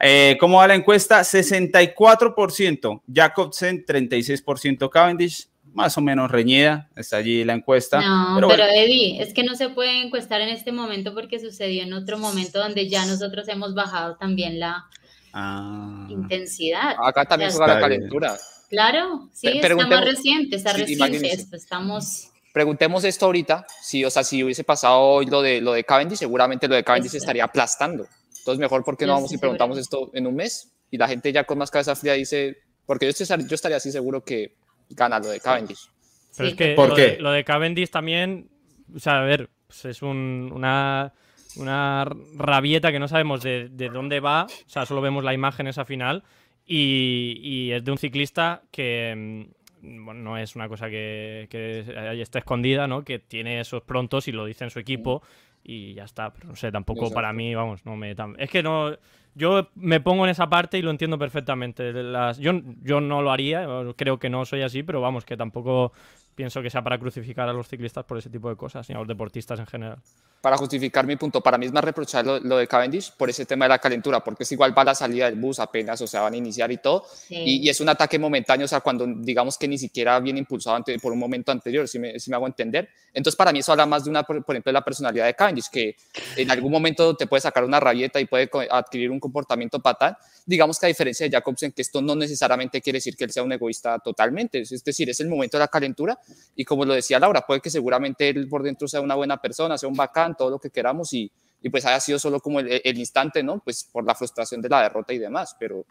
[0.00, 1.20] Eh, ¿Cómo va la encuesta?
[1.20, 8.00] 64% Jacobsen, 36% Cavendish, más o menos reñida, está allí la encuesta.
[8.00, 11.92] No, pero, Eddie, es que no se puede encuestar en este momento porque sucedió en
[11.92, 14.84] otro momento donde ya nosotros hemos bajado también la
[15.32, 16.06] ah.
[16.08, 16.94] intensidad.
[17.02, 18.36] Acá también fue la calentura.
[18.70, 22.30] Claro, sí, está más reciente, está reciente esto, estamos...
[22.52, 26.18] Preguntemos esto ahorita, si, o sea, si hubiese pasado hoy lo de, lo de Cavendish,
[26.18, 28.06] seguramente lo de Cavendish estaría aplastando.
[28.44, 31.44] Entonces, mejor porque no vamos y preguntamos esto en un mes y la gente ya
[31.44, 34.54] con más cabeza fría dice, porque yo, yo estaría así seguro que
[34.90, 35.88] gana lo de Cavendish.
[36.36, 38.50] Pero es que lo, De, lo, De, Cavendish también,
[38.94, 41.14] o sea, a ver, pues es una,
[41.56, 42.04] una
[42.36, 45.86] rabieta que no sabemos de, de, dónde va, o sea, solo vemos la imagen esa
[45.86, 46.22] final
[46.66, 49.48] y, y es de un ciclista que
[49.80, 53.04] mm, bueno, no es una cosa que, que está escondida, ¿no?
[53.04, 55.22] Que tiene esos prontos y lo dice en su equipo
[55.64, 56.32] y ya está.
[56.32, 58.14] Pero no sé, tampoco para mí, vamos, no me.
[58.38, 58.96] Es que no.
[59.34, 61.92] yo me pongo en esa parte y lo entiendo perfectamente.
[61.92, 65.92] Las, yo, yo no lo haría, creo que no soy así, pero vamos, que tampoco
[66.34, 68.98] pienso que sea para crucificar a los ciclistas por ese tipo de cosas, ni a
[68.98, 69.98] los deportistas en general
[70.44, 73.64] para justificar mi punto, para mí es más reprochar lo, de Cavendish por ese tema
[73.64, 76.34] de la calentura, porque es igual va la salida del bus apenas, o sea, van
[76.34, 79.78] a iniciar y todo, y, es un ataque momentáneo, o sea, cuando digamos que ni
[79.78, 82.90] siquiera viene impulsado por un momento anterior, si me, si me hago entender.
[83.14, 85.70] Entonces, para mí eso habla más de una, por, ejemplo, de la personalidad de Cavendish,
[85.70, 85.96] que
[86.36, 90.14] en algún momento te puede sacar una rabieta y puede adquirir un comportamiento fatal.
[90.44, 93.44] Digamos que a diferencia de Jacobsen, que esto no necesariamente quiere decir que él sea
[93.44, 96.18] un egoísta totalmente, es decir, es el momento de la calentura,
[96.54, 99.78] y como lo decía Laura, puede que seguramente él por dentro sea una buena persona,
[99.78, 102.80] sea un bacán, todo lo que queramos y, y pues haya sido solo como el,
[102.84, 103.58] el, instante, ¿no?
[103.60, 105.86] Pues por la frustración de la derrota y demás, pero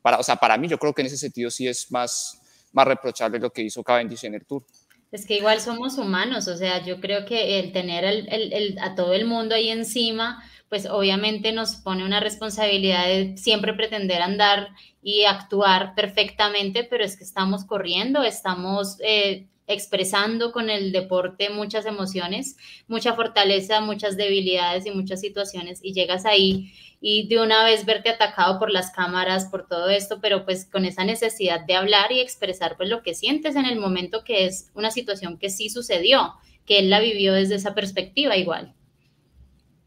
[0.00, 2.40] para, o sea, para mí yo creo que en ese sentido sí es más,
[2.72, 4.64] más reprochable lo que hizo Cavendish en el Tour.
[5.12, 8.94] Es que igual somos humanos, o sea, yo creo que el tener el, el, a
[8.94, 14.68] todo el mundo ahí encima, pues obviamente nos pone una responsabilidad de siempre pretender andar
[15.02, 21.86] y actuar perfectamente, pero es que estamos corriendo, estamos eh, expresando con el deporte muchas
[21.86, 27.84] emociones, mucha fortaleza, muchas debilidades y muchas situaciones y llegas ahí y de una vez
[27.84, 32.12] verte atacado por las cámaras, por todo esto, pero pues con esa necesidad de hablar
[32.12, 35.68] y expresar pues lo que sientes en el momento que es una situación que sí
[35.68, 38.75] sucedió, que él la vivió desde esa perspectiva igual.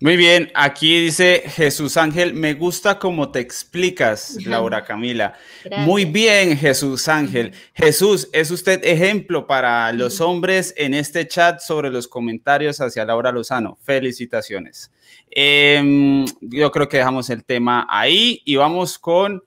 [0.02, 5.34] Muy bien, aquí dice Jesús Ángel, me gusta cómo te explicas, Laura Camila.
[5.80, 7.52] Muy bien, Jesús Ángel.
[7.74, 13.34] Jesús, ¿es usted ejemplo para los hombres en este chat sobre los comentarios hacia Laura
[13.34, 13.78] Lozano?
[13.82, 14.90] Felicitaciones.
[15.30, 19.44] Em, yo creo que dejamos el tema ahí y vamos con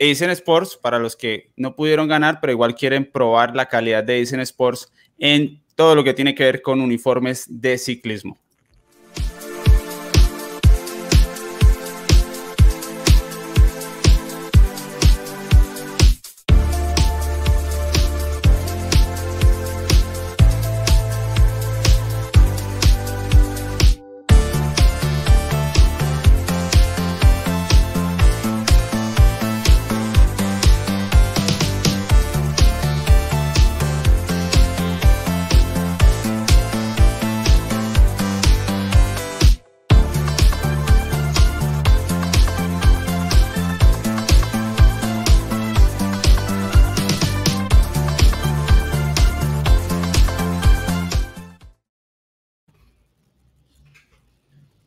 [0.00, 4.18] Edison Sports, para los que no pudieron ganar, pero igual quieren probar la calidad de
[4.18, 8.40] Edison Sports en todo lo que tiene que ver con uniformes de ciclismo.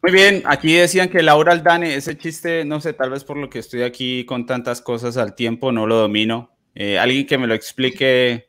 [0.08, 3.50] Muy bien, aquí decían que Laura Aldane, ese chiste, no sé, tal vez por lo
[3.50, 6.50] que estoy aquí con tantas cosas al tiempo, no lo domino.
[6.76, 8.48] Eh, alguien que me lo explique,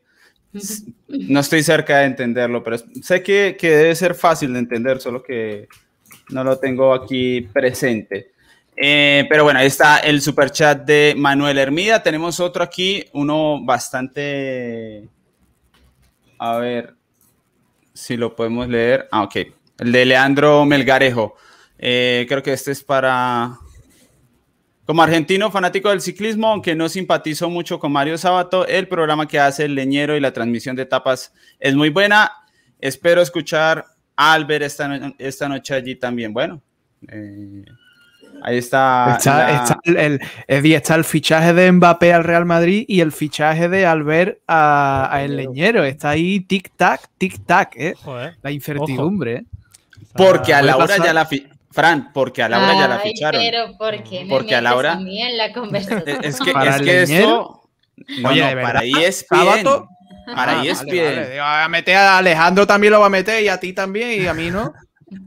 [1.08, 5.20] no estoy cerca de entenderlo, pero sé que, que, debe ser fácil de entender, solo
[5.20, 5.66] que
[6.30, 8.30] no lo tengo aquí presente.
[8.76, 12.00] Eh, pero bueno, ahí está el super chat de Manuel Hermida.
[12.04, 15.08] Tenemos otro aquí, uno bastante...
[16.38, 16.94] A ver
[17.92, 19.08] si lo podemos leer.
[19.10, 19.57] Ah, ok.
[19.78, 21.36] El de Leandro Melgarejo.
[21.78, 23.58] Eh, creo que este es para...
[24.84, 29.38] Como argentino fanático del ciclismo, aunque no simpatizo mucho con Mario Sabato, el programa que
[29.38, 32.32] hace el leñero y la transmisión de etapas es muy buena.
[32.80, 33.84] Espero escuchar
[34.16, 36.32] a Albert esta, esta noche allí también.
[36.32, 36.62] Bueno,
[37.06, 37.66] eh,
[38.42, 39.16] ahí está.
[39.18, 44.38] Está, el, está el fichaje de Mbappé al Real Madrid y el fichaje de Albert
[44.48, 45.84] a, el leñero.
[45.84, 47.94] Está ahí tic-tac, tic-tac, ¿eh?
[48.40, 49.34] la incertidumbre.
[49.34, 49.44] ¿eh?
[50.14, 51.28] Porque a Laura ya la
[51.70, 53.40] Fran, porque a Laura ya la ficharon.
[53.40, 56.02] Pero ¿por qué me porque a Laura a mí en la conversación?
[56.24, 57.62] Es que, es que esto
[58.20, 59.66] no, Oye, no, para ahí es bien.
[60.34, 61.40] Para ahí es bien.
[61.40, 64.34] A meter a Alejandro también lo va a meter y a ti también y a
[64.34, 64.72] mí no.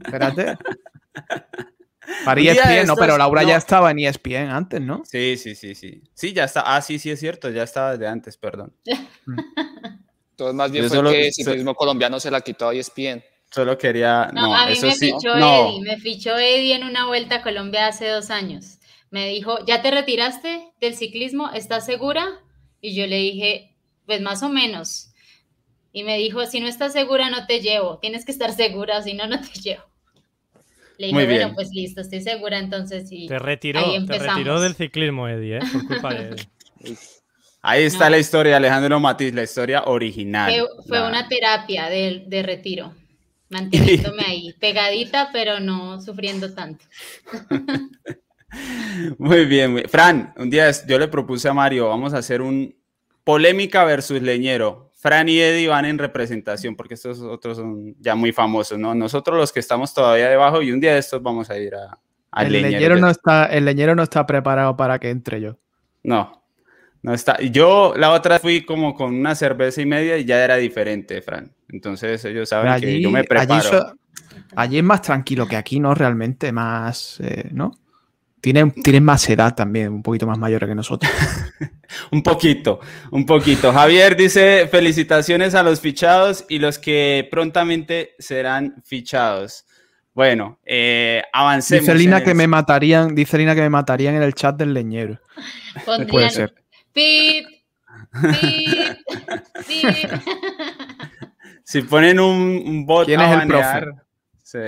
[0.04, 0.58] Espérate.
[2.26, 5.04] Para ESPN, no, pero Laura ya estaba en ESPN antes, ¿no?
[5.06, 6.04] Sí, sí, sí, sí.
[6.14, 6.62] Sí, ya está.
[6.62, 8.74] Ah, sí, sí, es cierto, ya estaba desde antes, perdón.
[10.32, 13.24] Entonces, más bien fue que el ciclismo colombiano se la quitó a ESPN.
[13.52, 14.30] Solo quería.
[14.34, 15.82] No, a mí me fichó Eddie.
[15.82, 18.78] Me fichó Eddie en una vuelta a Colombia hace dos años.
[19.10, 21.52] Me dijo, ¿ya te retiraste del ciclismo?
[21.52, 22.26] ¿Estás segura?
[22.80, 25.10] Y yo le dije, pues más o menos.
[25.92, 28.00] Y me dijo, si no estás segura, no te llevo.
[28.00, 29.84] Tienes que estar segura, si no, no te llevo.
[30.98, 33.10] Le dije, bueno, pues listo, estoy segura entonces.
[33.12, 35.62] Y te retiró, te retiró del ciclismo, Eddie, ¿eh?
[35.74, 36.48] por culpa de Eddie.
[37.64, 40.68] Ahí está la historia, Alejandro Matiz, la historia original.
[40.88, 42.96] Fue, una terapia de, de retiro
[43.52, 46.86] manteniéndome ahí, pegadita, pero no sufriendo tanto.
[49.18, 52.76] Muy bien, Fran, un día yo le propuse a Mario, vamos a hacer un
[53.24, 54.92] polémica versus leñero.
[54.96, 58.94] Fran y Eddie van en representación porque estos otros son ya muy famosos, ¿no?
[58.94, 61.98] Nosotros los que estamos todavía debajo y un día de estos vamos a ir a,
[62.44, 65.58] el leñero, no está, el leñero no está preparado para que entre yo.
[66.04, 66.41] No,
[67.04, 67.40] no está.
[67.42, 71.52] Yo la otra fui como con una cerveza y media y ya era diferente, Fran.
[71.70, 73.96] Entonces ellos saben que yo me preparo.
[74.56, 75.96] Allí, es más tranquilo que aquí, ¿no?
[75.96, 77.78] Realmente más, eh, ¿no?
[78.42, 81.12] Tienen, tienen más edad también, un poquito más mayores que nosotros.
[82.12, 82.80] un poquito,
[83.12, 83.72] un poquito.
[83.72, 89.66] Javier dice felicitaciones a los fichados y los que prontamente serán fichados.
[90.14, 91.86] Bueno, eh, avancemos.
[91.86, 95.20] Dice Lina que me matarían, dice Lina que me matarían en el chat del leñero.
[96.10, 96.61] Puede ser.
[96.94, 97.48] Pip,
[101.64, 103.86] si ponen un, bot ¿Quién es el profe?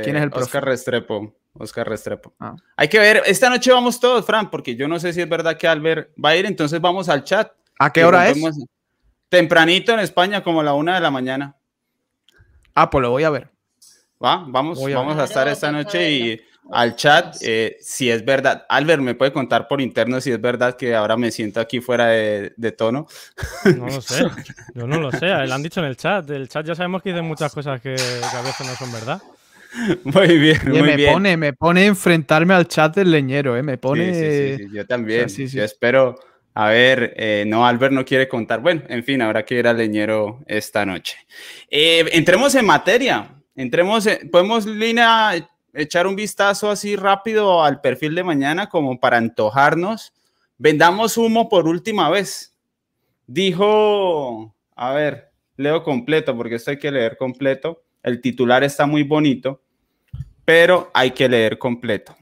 [0.04, 0.46] ¿Quién es el profe?
[0.46, 1.36] Oscar Restrepo.
[1.54, 2.34] Oscar Restrepo.
[2.40, 2.56] Ah.
[2.78, 5.58] Hay que ver, esta noche vamos todos, Fran, porque yo no sé si es verdad
[5.58, 7.52] que Albert va a ir, entonces vamos al chat.
[7.80, 8.40] ¿A qué hora es?
[9.30, 11.56] Tempranito en España, como la una de la mañana.
[12.74, 13.50] Ah, pues lo voy a ver.
[14.24, 18.65] Va, vamos, vamos a estar esta noche y al chat eh, si es verdad.
[18.69, 22.08] Albert, ¿me puede contar por interno si es verdad que ahora me siento aquí fuera
[22.08, 23.08] de, tono?
[23.76, 24.26] No lo sé,
[24.73, 26.30] yo no lo sé, lo han dicho en el chat.
[26.30, 29.21] El chat ya sabemos que dicen muchas cosas que, a veces no son verdad.
[30.04, 31.13] Muy bien, muy me bien.
[31.13, 33.63] Pone, me pone enfrentarme al chat del leñero, ¿eh?
[33.63, 34.13] me pone...
[34.13, 36.15] Sí, sí, yo también, yo espero...
[36.54, 38.60] A ver, eh, no, Albert no quiere contar.
[38.60, 41.17] Bueno, en fin, habrá que ir al leñero esta noche.
[41.71, 43.32] Eh, entremos en materia.
[43.56, 45.34] Entremos, podemos, Lina,
[45.74, 50.14] echar un vistazo así rápido al perfil de mañana como para antojarnos.
[50.58, 52.56] Vendamos humo por última vez.
[53.26, 57.84] Dijo, a ver, leo completo porque esto hay que leer completo.
[58.02, 59.62] El titular está muy bonito,
[60.46, 62.16] pero hay que leer completo.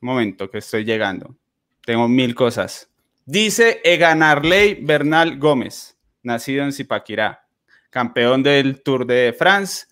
[0.00, 1.36] Un momento que estoy llegando.
[1.84, 2.90] Tengo mil cosas.
[3.24, 7.44] Dice Eganarley Bernal Gómez, nacido en Zipaquirá,
[7.90, 9.86] campeón del Tour de France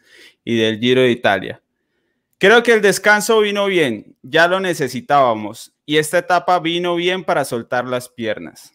[0.44, 1.63] y del Giro de Italia.
[2.44, 7.42] Creo que el descanso vino bien, ya lo necesitábamos y esta etapa vino bien para
[7.42, 8.74] soltar las piernas.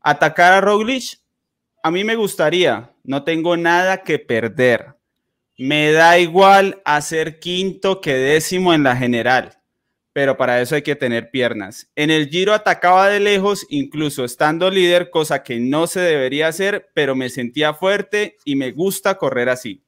[0.00, 1.20] Atacar a Roglic,
[1.84, 4.96] a mí me gustaría, no tengo nada que perder.
[5.56, 9.56] Me da igual hacer quinto que décimo en la general,
[10.12, 11.88] pero para eso hay que tener piernas.
[11.94, 16.90] En el Giro atacaba de lejos, incluso estando líder, cosa que no se debería hacer,
[16.92, 19.84] pero me sentía fuerte y me gusta correr así.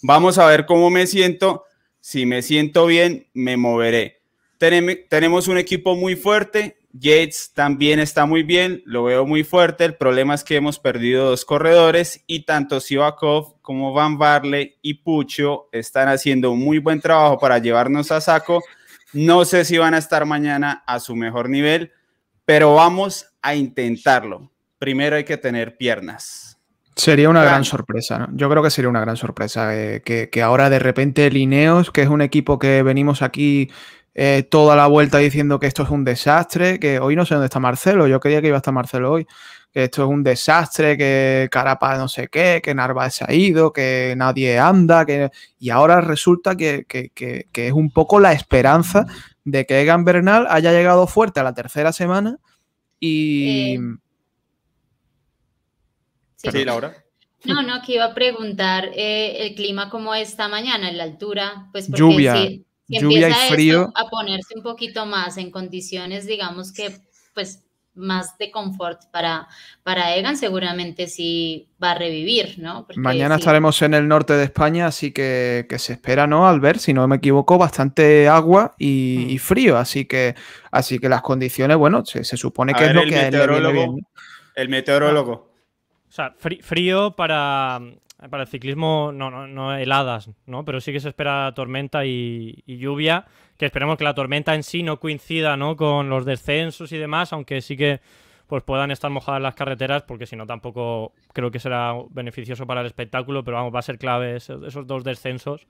[0.00, 1.64] Vamos a ver cómo me siento.
[2.00, 4.20] Si me siento bien, me moveré.
[4.58, 6.78] Tenemos un equipo muy fuerte.
[6.92, 9.84] Yates también está muy bien, lo veo muy fuerte.
[9.84, 14.94] El problema es que hemos perdido dos corredores y tanto Sivakov como Van Barle y
[14.94, 18.62] Pucho están haciendo un muy buen trabajo para llevarnos a saco.
[19.12, 21.92] No sé si van a estar mañana a su mejor nivel,
[22.44, 24.50] pero vamos a intentarlo.
[24.78, 26.57] Primero hay que tener piernas.
[26.98, 28.28] Sería una gran sorpresa, ¿no?
[28.32, 32.08] Yo creo que sería una gran sorpresa eh, que, ahora de repente Lineos, que es
[32.08, 33.70] un equipo que venimos aquí
[34.16, 37.46] eh, toda la vuelta diciendo que esto es un desastre, que hoy no sé dónde
[37.46, 39.28] está Marcelo, yo creía que iba a estar Marcelo hoy,
[39.72, 43.72] que esto es un desastre, que Carapa no sé qué, que Narváez se ha ido,
[43.72, 45.30] que nadie anda, que...
[45.60, 46.84] y ahora resulta que,
[47.54, 49.06] es un poco la esperanza
[49.44, 52.38] de que Egan Bernal haya llegado fuerte a la tercera semana
[52.98, 53.76] y...
[53.76, 53.80] Eh,
[56.38, 57.04] Sí, Laura.
[57.44, 61.68] No, no, que iba a preguntar eh, el clima como esta mañana, en la altura,
[61.72, 63.92] pues porque lluvia, si, lluvia y frío.
[63.94, 66.96] a ponerse un poquito más en condiciones, digamos que,
[67.34, 69.48] pues, más de confort para,
[69.82, 72.86] para Egan, seguramente sí va a revivir, ¿no?
[72.94, 76.48] Mañana estaremos en el norte de España, así que, se espera, ¿no?
[76.48, 79.38] Al ver, si no me equivoco, bastante agua y, mm.
[79.38, 80.36] frío, así que,
[80.70, 83.96] así que las condiciones, bueno, se, supone que es lo que meteorólogo,
[84.54, 85.47] El meteorólogo.
[86.08, 87.80] O sea, frío para,
[88.30, 90.64] para el ciclismo, no, no, no, heladas, ¿no?
[90.64, 94.82] Pero sí que se espera tormenta y, lluvia, que esperemos que la tormenta en sí
[94.82, 95.76] no coincida, ¿no?
[95.76, 98.00] Con los descensos y demás, aunque sí que
[98.46, 102.80] pues puedan estar mojadas las carreteras, porque si no tampoco creo que será beneficioso para
[102.80, 105.66] el espectáculo, pero vamos, va a ser clave esos, dos descensos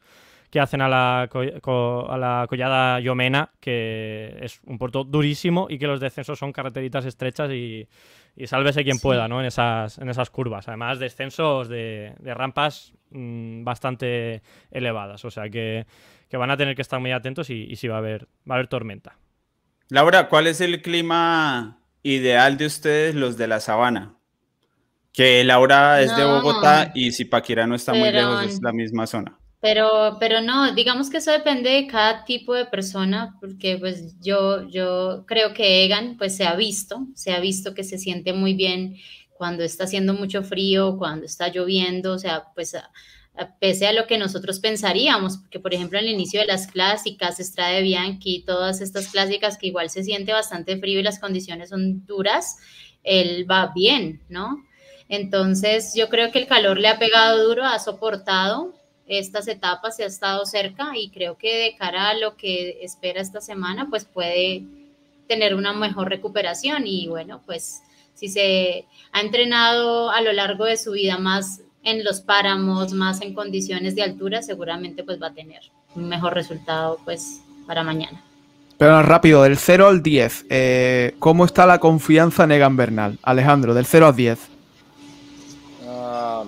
[0.49, 5.89] que hacen a la, a la collada Yomena, que es un puerto durísimo y que
[5.89, 7.89] los descensos son carreteritas estrechas y,
[8.37, 9.41] y sálvese quien pueda, ¿no?
[9.41, 10.69] En esas, en esas curvas.
[10.69, 15.25] Además, descensos de, rampas mm, bastante elevadas.
[15.25, 15.87] O sea que,
[16.33, 18.69] van a tener que estar muy atentos y, sí va a haber, va a haber
[18.69, 19.19] tormenta.
[19.89, 24.15] Laura, ¿cuál es el clima ideal de ustedes, los de la sabana?
[25.13, 29.39] Que Laura es de Bogotá y Zipaquirá no está muy lejos, es la misma zona.
[29.61, 34.69] Pero, pero no, digamos que eso depende de cada tipo de persona, porque pues yo,
[34.69, 38.55] yo creo que Egan pues se ha visto, se ha visto que se siente muy
[38.55, 38.97] bien
[39.37, 42.77] cuando está haciendo mucho frío, cuando está lloviendo, o sea, pues
[43.61, 47.39] pese a lo que nosotros pensaríamos, porque por ejemplo en el inicio de las clásicas,
[47.39, 52.05] Strade Bianchi, todas estas clásicas que igual se siente bastante frío y las condiciones son
[52.07, 52.59] duras,
[53.03, 54.65] él va bien, ¿no?
[55.09, 58.78] Entonces yo creo que el calor le ha pegado duro, ha soportado
[59.09, 63.21] estas etapas, y ha estado cerca y creo que de cara a lo que espera
[63.21, 64.65] esta semana, pues puede
[65.27, 67.83] tener una mejor recuperación y bueno, pues
[68.15, 73.21] si se ha entrenado a lo largo de su vida más en los páramos, más
[73.23, 75.61] en condiciones de altura, seguramente pues va a tener
[75.95, 78.23] un mejor resultado pues para mañana.
[78.79, 83.19] Pero rápido, del 0 al 10, eh, ¿cómo está la confianza en Egan Bernal?
[83.23, 84.39] Alejandro, del 0 al 10.
[85.85, 86.45] Uh,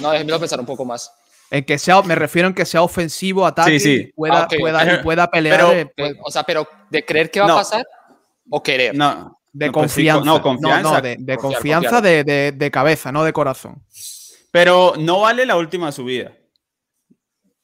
[0.00, 1.10] no, déjeme pensar un poco más.
[1.50, 4.12] En que sea, me refiero en que sea ofensivo, ataque, sí, sí.
[4.14, 5.90] Pueda, ah, pueda, pueda, pelear.
[5.96, 7.86] Pero, o sea, pero de creer que va a pasar
[8.50, 8.94] o querer.
[8.94, 10.24] No, de pues confianza.
[10.24, 11.00] no, confianza.
[11.00, 13.82] de, confianza de, cabeza, no de corazón.
[14.50, 16.32] Pero no vale la última subida.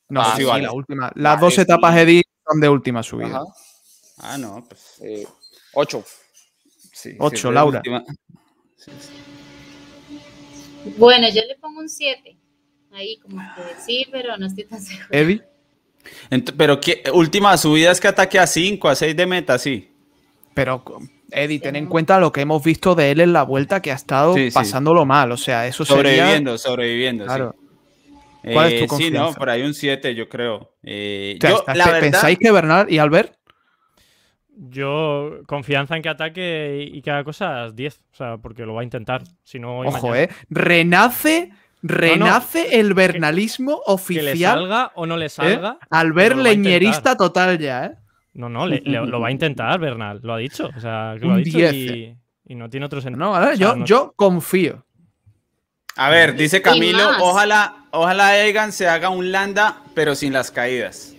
[0.08, 0.64] No, ah, sí, vale.
[0.64, 1.12] la última.
[1.14, 3.42] Las dos etapas Eddy son de última subida.
[4.18, 5.00] Ah, no, pues.
[5.02, 5.26] Eh,
[5.74, 6.04] ocho.
[6.92, 7.82] Sí, ocho, Laura.
[10.96, 12.38] Bueno, yo le pongo un siete.
[12.94, 15.08] Ahí como que sí, pero no estoy tan seguro.
[15.10, 15.42] Eddie.
[16.56, 19.90] pero ¿qué, última subida es que ataque a 5, a 6 de meta, sí.
[20.54, 20.84] Pero
[21.30, 23.96] Eddie, ten en cuenta lo que hemos visto de él en la vuelta, que ha
[23.96, 25.32] estado pasándolo mal.
[25.32, 27.56] O sea, eso Sobreviviendo, sobreviviendo, claro.
[28.52, 29.18] ¿Cuál es tu confianza?
[29.18, 30.70] Sí, no, por ahí un 7, yo creo.
[30.82, 33.34] Eh, ¿Pensáis que Bernard y Albert?
[34.56, 38.02] Yo, confianza en que ataque y que haga cosas 10.
[38.12, 39.22] O sea, porque lo va a intentar.
[39.42, 40.28] Si no, Ojo, ¿eh?
[40.50, 41.50] Renace.
[41.86, 44.24] Renace el bernalismo oficial.
[44.24, 45.78] Que le salga o no le salga.
[45.80, 45.86] ¿eh?
[45.90, 47.94] Albert leñerista total ya, ¿eh?
[48.32, 50.70] No, no, lo va a intentar Bernal, lo ha dicho.
[50.74, 52.16] O sea, lo ha dicho y,
[52.54, 53.26] no tiene otro sentido.
[53.26, 54.84] No, yo, yo confío.
[55.96, 61.14] A ver, dice Camilo, ojalá, ojalá Egan se haga un Landa, pero sin las caídas.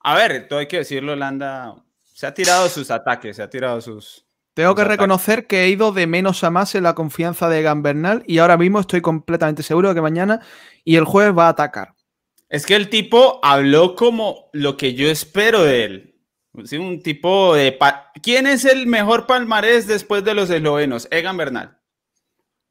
[0.00, 1.74] A ver, todo hay que decirlo, Landa
[2.04, 4.26] se ha tirado sus ataques, se ha tirado sus...
[4.54, 7.82] Tengo que reconocer que he ido de menos a más en la confianza de Egan
[7.82, 10.40] Bernal y ahora mismo estoy completamente seguro de que mañana
[10.84, 11.94] y el jueves va a atacar.
[12.48, 16.10] Es que el tipo habló como lo que yo espero de él.
[16.64, 17.78] Sí, un tipo de...
[18.22, 21.06] ¿Quién es el mejor palmarés después de los eslovenos?
[21.12, 21.78] Egan Bernal.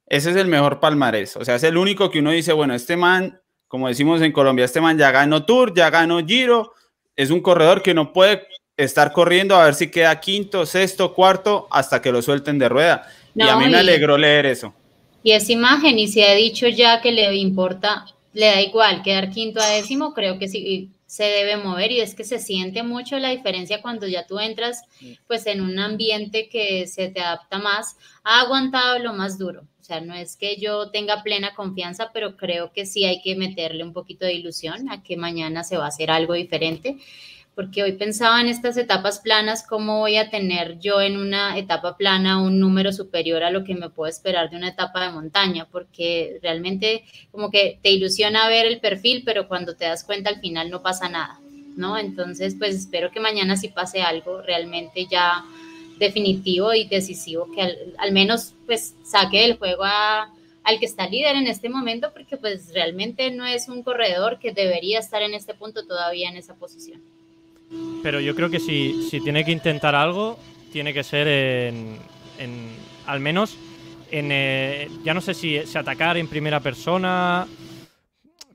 [0.05, 1.37] Ese es el mejor palmarés.
[1.37, 4.65] O sea, es el único que uno dice, bueno, este man, como decimos en Colombia,
[4.65, 6.73] este man ya ganó Tour, ya ganó Giro.
[7.15, 8.47] Es un corredor que no puede
[8.79, 13.07] estar corriendo a ver si queda quinto, sexto, cuarto, hasta que lo suelten de rueda.
[13.35, 14.73] y a mí me alegró leer eso.
[15.21, 19.29] Y esa imagen, y se ha dicho ya que le importa, le da igual quedar
[19.29, 23.17] quinto a décimo, creo que sí se debe mover y es que se siente mucho
[23.17, 24.83] la diferencia cuando ya tú entras
[25.25, 29.83] pues en un ambiente que se te adapta más, ha aguantado lo más duro, o
[29.83, 33.83] sea, no es que yo tenga plena confianza, pero creo que sí hay que meterle
[33.83, 36.97] un poquito de ilusión a que mañana se va a hacer algo diferente
[37.55, 41.97] porque hoy pensaba en estas etapas planas, cómo voy a tener yo en una etapa
[41.97, 45.67] plana un número superior a lo que me puedo esperar de una etapa de montaña,
[45.69, 50.39] porque realmente como que te ilusiona ver el perfil, pero cuando te das cuenta al
[50.39, 51.39] final no pasa nada,
[51.75, 51.97] ¿no?
[51.97, 55.43] Entonces, pues espero que mañana sí pase algo realmente ya
[55.99, 57.61] definitivo y decisivo, que
[57.97, 62.73] al, menos pues saque del juego al que está líder en este momento, porque pues
[62.73, 67.01] realmente no es un corredor que debería estar en este punto todavía en esa posición.
[68.01, 70.39] Pero yo creo que si, si tiene que intentar algo,
[70.71, 71.97] tiene que ser en,
[73.05, 73.57] al menos
[74.11, 77.45] en, eh, ya no sé si, si, atacar en primera persona,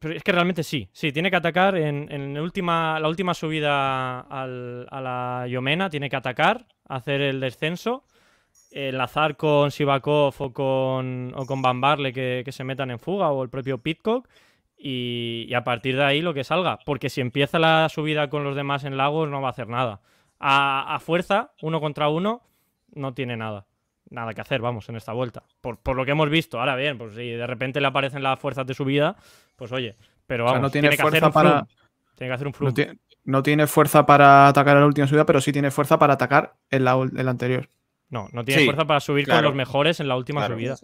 [0.00, 4.20] pero es que realmente sí, sí, tiene que atacar en, en última, la última subida
[4.20, 8.04] al, a la Yomena, tiene que atacar, hacer el descenso,
[8.72, 13.30] enlazar con Sivakov o con, o con Van Barle que, que se metan en fuga
[13.30, 14.28] o el propio Pitcock
[14.86, 16.78] y, a partir de ahí lo que salga.
[16.84, 20.02] Porque si empieza la subida con los demás en Lagos no va a hacer nada.
[20.38, 22.42] A, fuerza, uno contra uno,
[22.92, 23.64] no tiene nada.
[24.10, 25.42] Nada que hacer, vamos, en esta vuelta.
[25.62, 26.60] Por, lo que hemos visto.
[26.60, 29.16] Ahora bien, pues si de repente le aparecen las fuerzas de subida,
[29.56, 29.96] pues oye.
[30.26, 31.66] Pero vamos, no tiene, fuerza para...
[32.14, 35.50] Tiene que hacer un No tiene, fuerza para atacar en la última subida, pero sí
[35.50, 37.70] tiene fuerza para atacar en la, anterior.
[38.10, 40.76] No, no tiene fuerza para subir con los mejores en la última subida.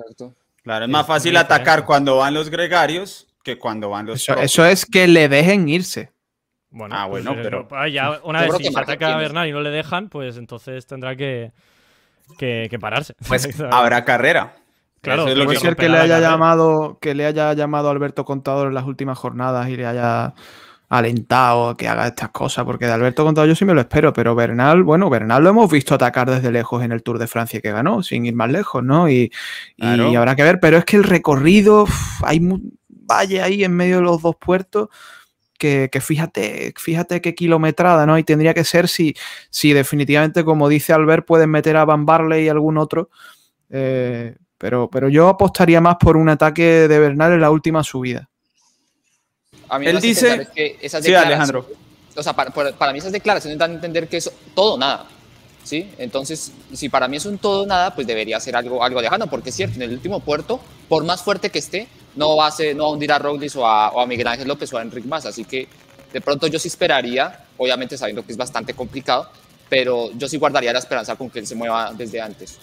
[0.63, 4.29] Claro, es más fácil atacar cuando van los gregarios que cuando van los.
[4.29, 6.13] Eso, es que le dejen irse.
[6.71, 7.67] Bueno, ah, pues bueno, pero.
[7.67, 10.87] Pues, ya una vez si se ataca a Bernal y no le dejan, pues entonces
[10.87, 11.53] tendrá que,
[12.39, 13.15] que, pararse.
[13.27, 14.55] Pues habrá carrera.
[15.01, 18.85] Claro, puede ser que le haya llamado, que le haya llamado Alberto Contador en las
[18.85, 20.35] últimas jornadas y le haya
[20.91, 24.13] alentado a que haga estas cosas, porque de Alberto Contador yo sí me lo espero,
[24.13, 27.61] pero Bernal, bueno, Bernal lo hemos visto atacar desde lejos en el Tour de Francia
[27.61, 29.09] que ganó, sin ir más lejos, ¿no?
[29.09, 29.33] Y,
[29.77, 31.87] y habrá que ver, pero es que el recorrido,
[32.23, 32.41] hay
[33.11, 34.89] valle ahí en medio de los dos puertos.
[35.59, 38.17] Que, fíjate, fíjate qué kilometrada, ¿no?
[38.17, 39.15] Y tendría que ser si,
[39.51, 43.11] si definitivamente, como dice Albert, pueden meter a Van Barley y algún otro.
[43.69, 48.31] Eh, pero, pero yo apostaría más por un ataque de Bernal en la última subida.
[49.69, 50.49] A mí Él dice.
[50.55, 51.67] Que sí, Alejandro.
[52.17, 55.07] O sea, para, para, mí esas declaraciones dan a entender que es todo nada.
[55.65, 55.91] ¿sí?
[55.99, 59.51] Entonces, si para mí es un todo nada, pues debería ser algo, algo lejano, porque
[59.51, 62.75] es cierto, en el último puerto, por más fuerte que esté, no va a, ser,
[62.77, 65.27] no va a hundir a Roglic o a, Miguel Ángel López o a Enric Más,
[65.27, 65.69] así que
[66.13, 69.31] de pronto yo sí esperaría, obviamente sabiendo que es bastante complicado,
[69.69, 72.59] pero yo sí guardaría la esperanza con que él se mueva desde antes.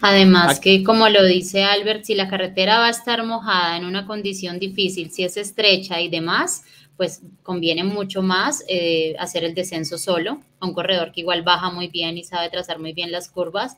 [0.00, 4.06] Además que, como lo dice Albert, si la carretera va a estar mojada en una
[4.06, 6.64] condición difícil, si es estrecha y demás,
[6.96, 11.70] pues conviene mucho más eh, hacer el descenso solo a un corredor que igual baja
[11.70, 13.76] muy bien y sabe trazar muy bien las curvas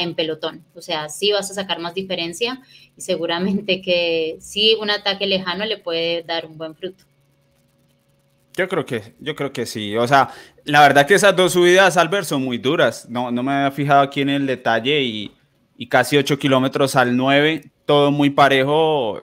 [0.00, 0.64] en pelotón.
[0.74, 2.60] O sea, sí vas a sacar más diferencia
[2.96, 7.04] y seguramente que sí un ataque lejano le puede dar un buen fruto.
[8.56, 9.96] Yo creo que, yo creo que sí.
[9.96, 10.30] O sea,
[10.64, 13.08] la verdad que esas dos subidas, Albert, son muy duras.
[13.08, 15.32] No, no me había fijado aquí en el detalle y,
[15.78, 19.22] y casi 8 kilómetros al 9, todo muy parejo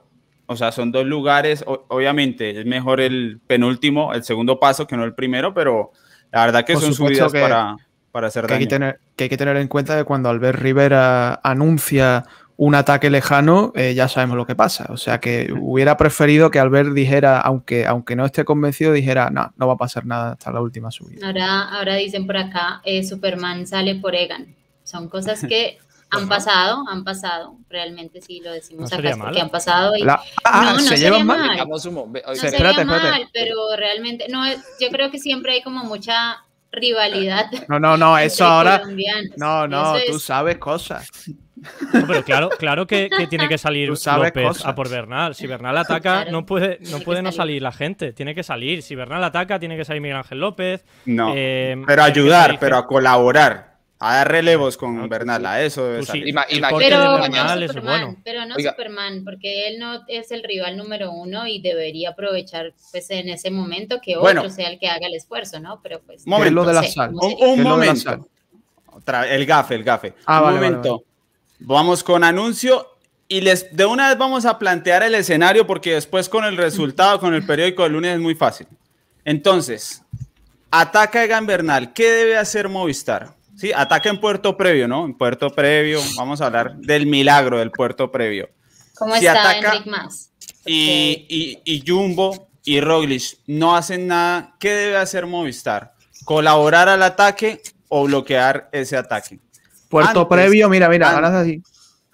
[0.50, 5.04] o sea, son dos lugares, obviamente es mejor el penúltimo, el segundo paso que no
[5.04, 5.92] el primero, pero
[6.32, 7.76] la verdad que son subidas para,
[8.10, 10.58] para hacer que Hay que, tener, que hay que tener en cuenta que cuando Albert
[10.58, 12.24] Rivera anuncia
[12.56, 14.86] un ataque lejano, eh, ya sabemos lo que pasa.
[14.88, 19.52] O sea que hubiera preferido que Albert dijera, aunque, aunque no esté convencido, dijera, no,
[19.58, 21.26] no va a pasar nada hasta la última subida.
[21.26, 24.56] Ahora, ahora dicen por acá, eh, Superman sale por Egan.
[24.82, 25.76] Son cosas que
[26.10, 30.72] han pasado, han pasado, realmente sí lo decimos acá, porque han pasado y ah, no,
[30.72, 31.56] no se llevan mal.
[31.68, 31.78] No
[32.34, 36.38] sería mal, pero realmente no yo creo que siempre hay como mucha
[36.72, 37.46] rivalidad.
[37.68, 38.82] No, no, no, eso ahora
[39.36, 41.10] No, no, tú sabes cosas.
[42.06, 45.34] pero claro, claro que, tiene que salir López a por Bernal.
[45.34, 48.12] Si Bernal ataca, no puede, no puede no salir la gente.
[48.12, 48.82] Tiene que salir.
[48.82, 50.84] Si Bernal ataca, tiene que salir Miguel Ángel López.
[51.04, 51.32] No.
[51.34, 55.98] Eh, pero ayudar, pero a colaborar a dar relevos con ah, Bernal, a eso debe
[55.98, 61.46] pues pero, no Superman, pero no Superman, porque él no es el rival número uno
[61.48, 65.58] y debería aprovechar pues, en ese momento que otro sea el que haga el esfuerzo,
[65.58, 65.80] ¿no?
[65.82, 66.26] Pero pues...
[66.26, 67.12] Momento, de la sal.
[67.12, 68.28] un, momento.
[69.28, 70.14] el gafe, el gafe.
[70.26, 71.02] Ah, un momento.
[71.58, 72.86] Vamos con anuncio
[73.26, 77.18] y les de una vez vamos a plantear el escenario porque después con el resultado,
[77.18, 78.68] con el periódico del lunes es muy fácil.
[79.24, 80.04] Entonces,
[80.70, 81.92] ataca Egan Bernal.
[81.92, 83.37] ¿Qué debe hacer Movistar?
[83.58, 85.04] Sí, ataque en puerto previo, ¿no?
[85.04, 88.48] En puerto previo, vamos a hablar del milagro del puerto previo.
[88.96, 90.30] ¿Cómo está Enric Más?
[90.64, 95.94] Y, y, Jumbo y Roglic no hacen nada, ¿qué debe hacer Movistar?
[96.24, 99.40] ¿Colaborar al ataque o bloquear ese ataque?
[99.88, 101.60] Puerto previo, mira, mira, ahora así.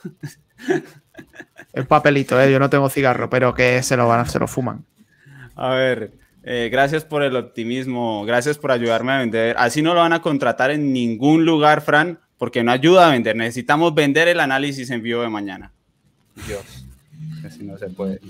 [1.74, 2.50] El papelito, ¿eh?
[2.50, 4.86] yo no tengo cigarro, pero que se lo van a, se lo fuman.
[5.56, 6.12] A ver,
[6.46, 9.56] eh, gracias por el optimismo, gracias por ayudarme a vender.
[9.58, 13.34] Así no lo van a contratar en ningún lugar, Fran, porque no ayuda a vender.
[13.34, 15.72] Necesitamos vender el análisis en vivo de mañana.
[16.46, 16.86] Dios,
[17.46, 18.20] así no se puede.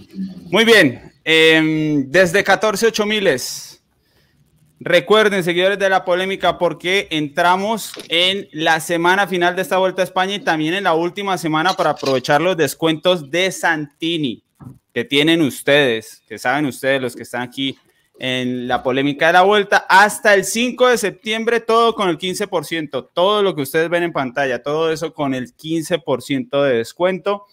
[0.51, 3.83] Muy bien, em, desde 14 miles.
[4.79, 10.05] Recuerden, seguidores de la polémica, porque entramos en la semana final de esta Vuelta a
[10.05, 14.45] España y también en la última semana para aprovechar los descuentos de Santini
[14.93, 17.77] que tienen ustedes, que saben ustedes los que están aquí
[18.19, 23.11] en la polémica de la vuelta hasta el 5 de septiembre, todo con el 15%,
[23.13, 27.47] todo lo que ustedes ven en pantalla, todo eso con el 15% de descuento.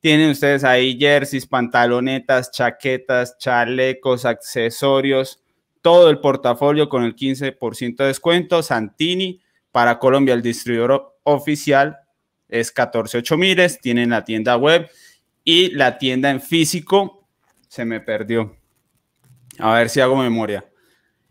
[0.00, 5.42] Tienen ustedes ahí jerseys, pantalonetas, chaquetas, chalecos, accesorios,
[5.80, 8.62] todo el portafolio con el 15% de descuento.
[8.62, 9.40] Santini
[9.72, 11.96] para Colombia, el distribuidor oficial
[12.48, 13.80] es 148 miles.
[13.80, 14.90] Tienen la tienda web
[15.42, 17.26] y la tienda en físico.
[17.68, 18.56] Se me perdió
[19.58, 20.64] a ver si hago memoria.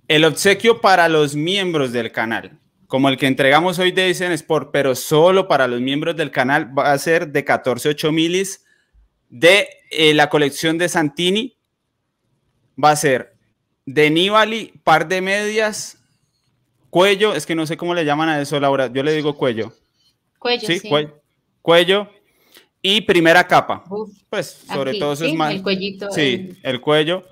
[0.08, 4.70] El obsequio para los miembros del canal, como el que entregamos hoy de Dicen Sport,
[4.72, 8.66] pero solo para los miembros del canal, va a ser de 14.8 milis
[9.30, 11.58] de eh, la colección de Santini.
[12.82, 13.36] Va a ser
[13.86, 15.98] de Nibali, par de medias,
[16.90, 18.92] cuello, es que no sé cómo le llaman a eso, Laura.
[18.92, 19.74] Yo le digo cuello.
[20.40, 20.82] Cuello, sí.
[21.62, 22.10] Cuello,
[22.86, 23.84] y primera capa.
[24.30, 25.54] pues sobre todo eso es más.
[25.54, 26.12] El cuellito.
[26.12, 27.24] Sí, el cuello.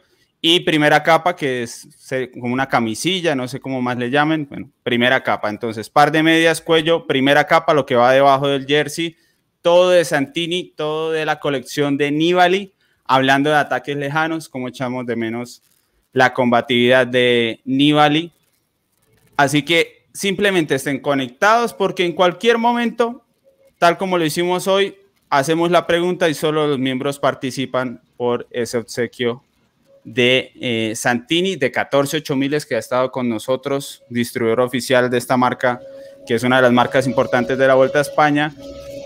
[0.44, 1.88] Y primera capa, que es
[2.34, 4.48] como una camisilla, no sé cómo más le llamen.
[4.50, 5.52] Bueno, primera capa.
[5.52, 9.16] Entonces, par de medias, cuello, primera capa, lo que va debajo del jersey.
[9.62, 12.74] Todo de Santini, todo de la colección de Nibali.
[13.06, 15.62] Hablando de ataques lejanos, como echamos de menos
[16.12, 18.32] la combatividad de Nibali.
[19.38, 23.24] Así que simplemente estén conectados porque en cualquier momento,
[23.78, 24.96] tal como lo hicimos hoy,
[25.30, 29.44] hacemos la pregunta y solo los miembros participan por ese obsequio
[30.04, 35.38] de eh, Santini de 14 miles que ha estado con nosotros, distribuidor oficial de esta
[35.38, 35.80] marca,
[36.26, 38.54] que es una de las marcas importantes de la Vuelta a España.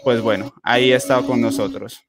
[0.03, 2.01] Pues bueno, ahí ha estado con nosotros.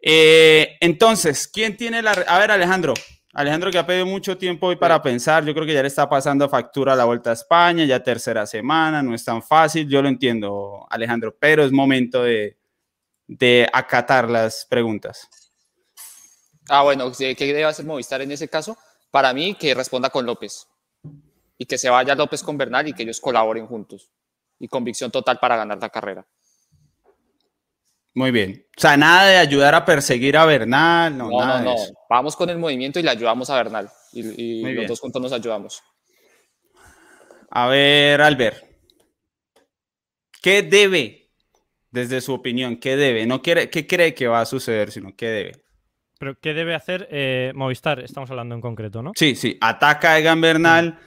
[0.00, 2.12] Eh, entonces, ¿quién tiene la...
[2.12, 2.94] A ver, Alejandro.
[3.34, 6.08] Alejandro que ha pedido mucho tiempo hoy para pensar, yo creo que ya le está
[6.08, 10.02] pasando factura a la Vuelta a España, ya tercera semana, no es tan fácil, yo
[10.02, 12.56] lo entiendo, Alejandro, pero es momento de,
[13.28, 15.28] de acatar las preguntas.
[16.68, 18.76] Ah, bueno, ¿qué debe hacer Movistar en ese caso?
[19.10, 20.66] Para mí, que responda con López
[21.56, 24.10] y que se vaya López con Bernal y que ellos colaboren juntos.
[24.58, 26.26] Y convicción total para ganar la carrera.
[28.14, 28.66] Muy bien.
[28.76, 31.16] O sea, nada de ayudar a perseguir a Bernal.
[31.16, 31.76] No, no, no.
[32.10, 33.90] Vamos con el movimiento y le ayudamos a Bernal.
[34.12, 35.82] Y, y los dos juntos nos ayudamos.
[37.50, 38.64] A ver, Albert.
[40.42, 41.30] ¿Qué debe,
[41.90, 43.26] desde su opinión, qué debe?
[43.26, 45.67] No quiere, ¿Qué cree que va a suceder, sino qué debe?
[46.18, 48.00] Pero, ¿qué debe hacer eh, Movistar?
[48.00, 49.12] Estamos hablando en concreto, ¿no?
[49.14, 49.56] Sí, sí.
[49.60, 50.98] Ataca a Egan Bernal,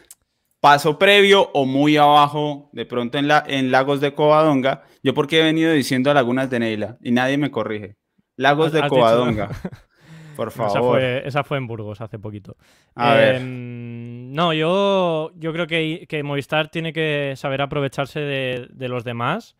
[0.62, 4.84] paso previo o muy abajo, de pronto en, la, en Lagos de Covadonga.
[5.03, 7.97] Yo porque he venido diciendo Lagunas de Neila y nadie me corrige.
[8.38, 9.49] Lagos de Covadonga.
[10.36, 11.01] Por favor.
[11.01, 12.55] Esa fue, en Burgos hace poquito.
[12.95, 13.36] A ver.
[13.36, 19.57] Em, no, yo, yo creo que, que, Movistar tiene que saber aprovecharse de, los demás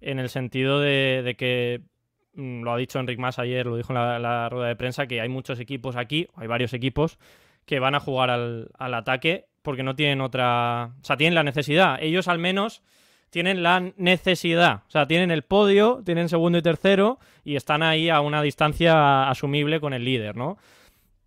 [0.00, 1.97] en el sentido de que Mm,
[2.38, 5.28] lo ha dicho Enric Mas ayer, lo dijo en la, rueda de prensa, que hay
[5.28, 7.18] muchos equipos aquí, hay varios equipos
[7.64, 10.92] que van a jugar al, ataque porque no tienen otra...
[11.02, 11.98] O sea, tienen la necesidad.
[12.00, 12.82] Ellos al menos
[13.30, 14.82] tienen la necesidad.
[14.86, 19.28] O sea, tienen el podio, tienen segundo y tercero y están ahí a una distancia
[19.28, 20.56] asumible con el líder, ¿no?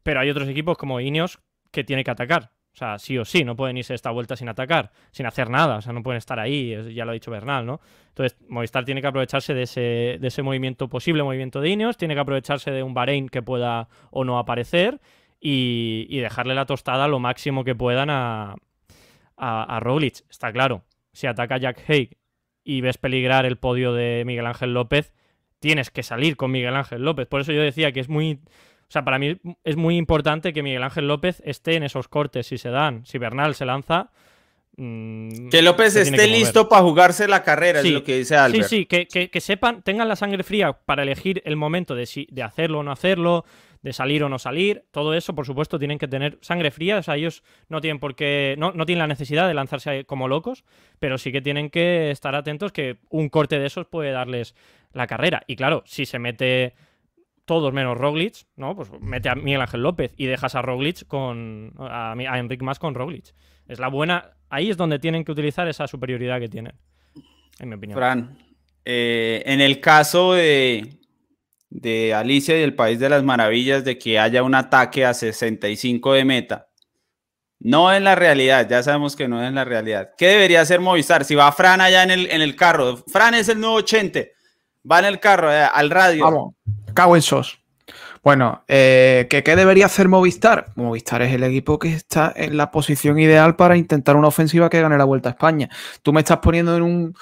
[0.02, 1.40] Pero hay otros equipos como Ineos
[1.70, 2.52] que tiene que atacar.
[2.74, 5.78] O sea, sí o sí, no pueden irse esta vuelta sin atacar, sin hacer nada,
[5.78, 7.82] o sea, no pueden estar ahí, ya lo ha dicho Bernal, ¿no?
[8.08, 12.14] Entonces, Movistar tiene que aprovecharse de ese, de ese movimiento, posible movimiento de Ineos, tiene
[12.14, 15.02] que aprovecharse de un Bahrein que pueda o no aparecer
[15.42, 18.56] y, dejarle la tostada lo máximo que puedan a,
[19.36, 20.84] a, Roglic, está claro.
[21.12, 22.18] Si ataca Jack Haig
[22.64, 25.14] y ves peligrar el podio de Miguel Ángel López,
[25.60, 27.28] tienes que salir con Miguel Ángel López.
[27.28, 28.40] Por eso yo decía que es muy
[28.92, 32.48] o sea, para mí es muy importante que Miguel Ángel López esté en esos cortes
[32.48, 33.06] si se dan.
[33.06, 34.12] Si Bernal se lanza.
[34.76, 38.66] Mm, que López esté listo para jugarse la carrera, es lo que dice Albert.
[38.66, 42.44] Sí, sí, que, sepan, tengan la sangre fría para elegir el momento de, si, de
[42.44, 43.46] hacerlo o no hacerlo,
[43.82, 44.84] de salir o no salir.
[44.92, 46.98] Todo eso, por supuesto, tienen que tener sangre fría.
[46.98, 48.56] O sea, ellos no tienen por qué.
[48.58, 50.66] No, no tienen la necesidad de lanzarse como locos,
[51.00, 54.54] pero sí que tienen que estar atentos que un corte de esos puede darles
[54.92, 55.44] la carrera.
[55.48, 56.74] Y claro, si se mete
[57.52, 58.78] todos menos Roglic, ¿no?
[58.78, 61.74] Pues mete a Miguel Ángel López y dejas a Roglic con.
[61.80, 63.36] a, a Enric más con Roglic.
[63.68, 64.38] Es la buena.
[64.50, 66.72] Ahí es donde tienen que utilizar esa superioridad que tienen.
[67.60, 67.98] En mi opinión.
[67.98, 68.38] Fran,
[68.86, 70.98] eh, en el caso de,
[71.70, 76.14] de Alicia y el País de las Maravillas, de que haya un ataque a 65
[76.14, 76.70] de meta.
[77.60, 80.12] No en la realidad, ya sabemos que no es en la realidad.
[80.18, 81.26] ¿Qué debería hacer Movistar?
[81.26, 84.22] Si va Fran allá en el, en el carro, Fran es el nuevo 80,
[84.90, 86.24] va en el carro, eh, al radio.
[86.24, 86.54] Vamos.
[86.94, 87.62] Cago en sos.
[88.24, 90.68] Bueno, eh, ¿qué, debería hacer Movistar?
[90.76, 94.80] Movistar es el equipo que está en la posición ideal para intentar una ofensiva que
[94.80, 95.70] gane la Vuelta a España.
[96.04, 97.16] Tú me estás poniendo en un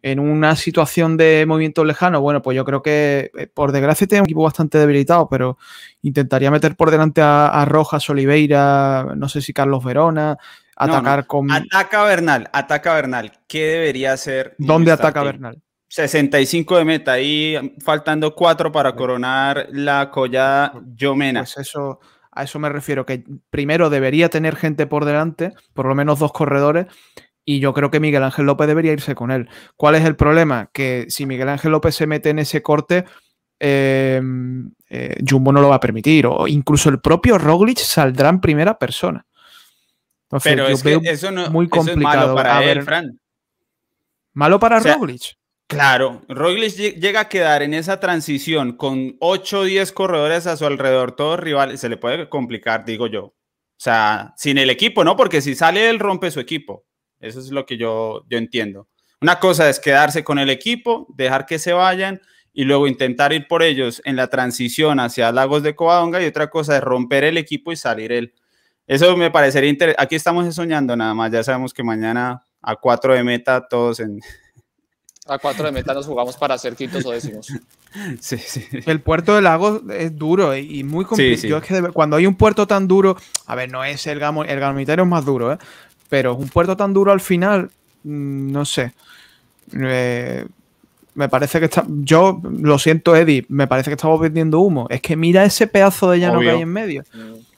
[0.00, 4.22] en una situación de movimiento lejano, bueno, pues yo creo que eh, por desgracia tiene
[4.22, 5.58] un equipo bastante debilitado, pero
[6.02, 10.38] intentaría meter por delante a, Rojas, Oliveira, no sé si Carlos Verona,
[10.76, 11.50] atacar con...
[11.50, 13.32] Ataca Bernal, ataca Bernal.
[13.48, 14.54] ¿Qué debería hacer?
[14.58, 15.60] ¿Dónde ataca Bernal?
[15.88, 21.40] 65 de meta, ahí faltando cuatro para coronar la collada Yomena.
[21.40, 25.94] Pues eso, a eso me refiero, que primero debería tener gente por delante, por lo
[25.94, 26.86] menos dos corredores,
[27.44, 29.48] y yo creo que Miguel Ángel López debería irse con él.
[29.76, 30.68] ¿Cuál es el problema?
[30.72, 33.06] Que si Miguel Ángel López se mete en ese corte,
[33.58, 34.20] eh,
[34.90, 38.78] eh, Jumbo no lo va a permitir, o incluso el propio Roglic saldrá en primera
[38.78, 39.24] persona.
[40.44, 42.02] Pero es que eso no muy complicado.
[42.02, 43.18] malo para él, Fran.
[44.34, 45.37] Malo para Roglic.
[45.68, 50.64] Claro, Roglic llega a quedar en esa transición con 8 o 10 corredores a su
[50.64, 53.24] alrededor, todos rivales, se le puede complicar, digo yo.
[53.26, 53.34] O
[53.76, 55.14] sea, sin el equipo, ¿no?
[55.14, 56.86] Porque si sale él rompe su equipo.
[57.20, 58.88] Eso es lo que yo, yo entiendo.
[59.20, 62.22] Una cosa es quedarse con el equipo, dejar que se vayan
[62.54, 66.48] y luego intentar ir por ellos en la transición hacia Lagos de Covadonga y otra
[66.48, 68.32] cosa es romper el equipo y salir él.
[68.86, 70.02] Eso me parecería interesante.
[70.02, 74.18] Aquí estamos soñando nada más, ya sabemos que mañana a 4 de meta todos en,
[75.28, 77.52] a cuatro de meta nos jugamos para hacer quintos o décimos.
[78.20, 78.66] Sí, sí.
[78.84, 81.56] El puerto de Lagos es duro y muy complicado.
[81.56, 83.16] es que cuando hay un puerto tan duro,
[83.46, 85.58] a ver, no es el, gamo, el gamitero es más duro, ¿eh?
[86.10, 87.70] pero un puerto tan duro al final,
[88.04, 88.92] mm, no sé.
[89.72, 90.44] Eh,
[91.14, 91.84] me parece que está.
[91.88, 94.86] Yo lo siento, Eddie, me parece que estamos vendiendo humo.
[94.90, 97.04] Es que mira ese pedazo de llano que hay en medio.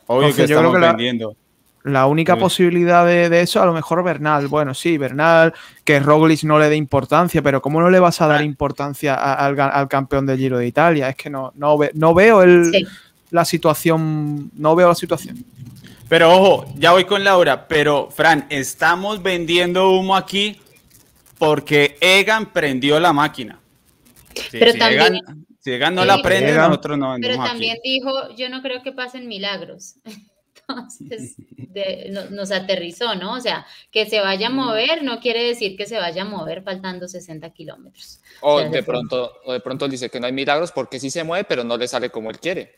[0.07, 1.37] Obvio que estamos vendiendo.
[1.83, 4.49] La única posibilidad de, eso, a lo mejor Bernal.
[4.49, 8.27] Bueno, sí, Bernal, que Roglic no le dé importancia, pero ¿cómo no le vas a
[8.27, 8.45] dar ah.
[8.45, 11.09] importancia al, campeón del Giro de Italia?
[11.09, 12.87] Es que no, no, no veo el,
[13.31, 15.43] la situación, no veo la situación.
[16.07, 20.61] Pero ojo, ya voy con Laura, pero Fran, estamos vendiendo humo aquí
[21.39, 23.59] porque Egan prendió la máquina.
[24.51, 25.21] pero también,
[25.61, 29.29] si Egan no la prende, nosotros no Pero también dijo, yo no creo que pasen
[29.29, 29.95] milagros.
[31.01, 31.37] Entonces
[32.31, 33.35] nos aterrizó, ¿no?
[33.35, 36.63] O sea, que se vaya a mover no quiere decir que se vaya a mover
[36.63, 38.21] faltando 60 kilómetros.
[38.41, 41.45] O, de pronto, o de pronto dice que no hay milagros porque sí se mueve,
[41.45, 42.75] pero no le sale como él quiere.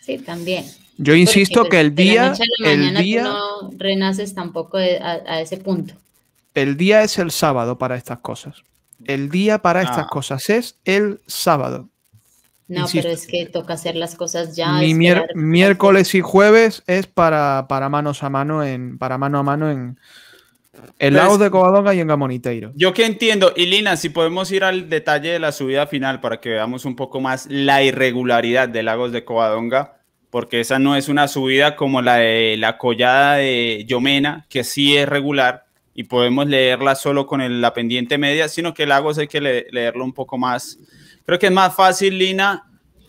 [0.00, 0.64] Sí, también.
[0.96, 2.34] Yo insisto que el día...
[2.64, 5.94] el día no renaces tampoco a, ese punto.
[6.54, 8.62] El día es el sábado para estas cosas.
[9.04, 10.08] El día para estas ah.
[10.10, 11.88] cosas es el sábado.
[12.70, 14.78] No, pero es que toca hacer las cosas ya.
[14.78, 19.70] Mi miércoles y jueves es para, para manos a mano en para mano a mano
[19.70, 19.98] en
[21.00, 22.72] el lago de Covadonga y en Gamoniteiro.
[22.76, 26.40] Yo que entiendo, y Lina, si podemos ir al detalle de la subida final para
[26.40, 29.96] que veamos un poco más la irregularidad de Lagos de Covadonga,
[30.30, 34.96] porque esa no es una subida como la de la collada de Yomena, que sí
[34.96, 39.40] es regular y podemos leerla solo con la pendiente media, sino que Lagos hay que
[39.40, 40.78] leerlo un poco más
[41.24, 42.64] Creo que es más fácil, Lina,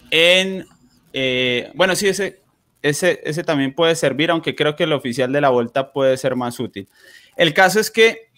[0.10, 0.66] en...
[1.14, 2.42] Eh, bueno, sí, ese,
[2.82, 6.36] ese, ese también puede servir, aunque creo que el oficial de la vuelta puede ser
[6.36, 6.88] más útil.
[7.36, 8.30] El caso es que,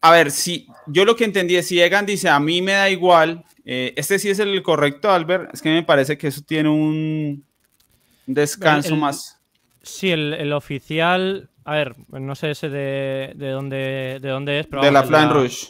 [0.00, 2.90] a ver, si yo lo que entendí es, si Egan dice, a mí me da
[2.90, 6.68] igual, eh, este sí es el correcto, Albert, es que me parece que eso tiene
[6.68, 7.44] un
[8.26, 9.40] descanso más.
[9.82, 14.82] Sí, el, oficial, a ver, no sé ese de, de dónde, de dónde es, pero...
[14.82, 15.68] De la Flan Rouge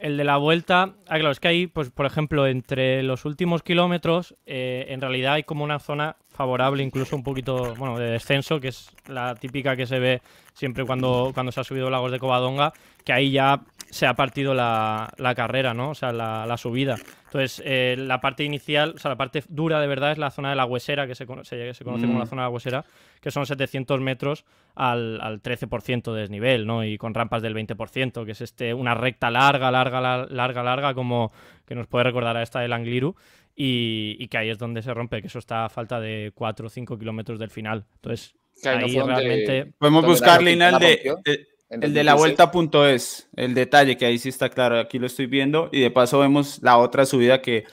[0.00, 3.62] el de la vuelta, ah, claro, es que ahí, pues, por ejemplo, entre los últimos
[3.62, 8.60] kilómetros, eh, en realidad hay como una zona favorable, incluso un poquito, bueno, de descenso,
[8.60, 10.22] que es la típica que se ve
[10.54, 12.72] siempre cuando, cuando se ha subido Lagos de Covadonga,
[13.04, 13.60] que ahí ya
[13.90, 15.90] se ha partido la, carrera, ¿no?
[15.90, 16.96] O sea, la, subida.
[17.26, 20.48] Entonces, eh, la parte inicial, o sea, la parte dura de verdad es la zona
[20.48, 22.28] de la huesera, que se, se, se conoce como la mm.
[22.28, 22.84] zona de la huesera,
[23.20, 26.84] que son 700 metros al, al 13% de desnivel, ¿no?
[26.84, 31.32] Y con rampas del 20%, que es este, una recta larga, larga, larga, larga, como
[31.66, 33.14] que nos puede recordar a esta del Angliru.
[33.54, 36.70] Y, que ahí es donde se rompe, que eso está a falta de 4 o
[36.70, 37.84] 5 kilómetros del final.
[37.96, 38.34] Entonces,
[38.64, 39.72] ahí realmente...
[39.78, 44.48] Podemos buscar, Lina, el de, el de la vuelta.es, el detalle que ahí sí está
[44.48, 47.64] claro, aquí lo estoy viendo y de paso vemos la otra subida que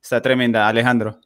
[0.00, 1.20] está tremenda, Alejandro.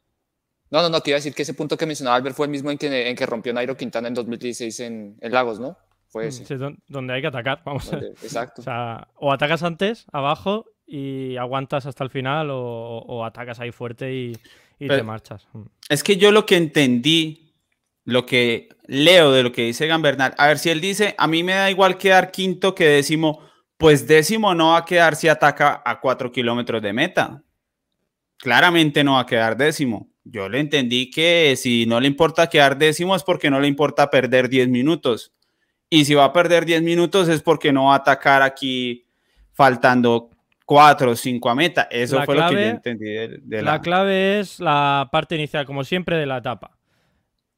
[0.71, 2.77] No, no, no, quiero decir que ese punto que mencionaba Albert fue el mismo en
[2.77, 5.77] que, en que rompió Nairo Quintana en 2016 en, Lagos, ¿no?
[6.09, 6.57] Fue mm, ese.
[6.87, 7.91] donde hay que atacar, vamos.
[7.93, 8.61] exacto.
[8.61, 14.11] O, sea, o atacas antes, abajo, y aguantas hasta el final, o, atacas ahí fuerte
[14.11, 14.35] y,
[14.79, 15.47] te marchas.
[15.53, 15.61] Mm.
[15.87, 17.53] Es que yo lo que entendí,
[18.05, 21.43] lo que leo de lo que dice Gambernal, a ver si él dice, a mí
[21.43, 23.39] me da igual quedar quinto que décimo,
[23.77, 27.43] pues décimo no va a quedar si ataca a cuatro kilómetros de meta.
[28.37, 30.09] Claramente no va a quedar décimo.
[30.23, 34.09] Yo le entendí que si no le importa quedar décimo es porque no le importa
[34.09, 35.33] perder 10 minutos.
[35.89, 39.05] Y si va a perder 10 minutos es porque no va a atacar aquí
[39.53, 40.29] faltando
[40.69, 41.87] 4 o 5 a meta.
[41.89, 43.71] Eso fue lo que yo entendí de, la...
[43.71, 43.81] la...
[43.81, 46.77] clave es la parte inicial, como siempre, de la etapa.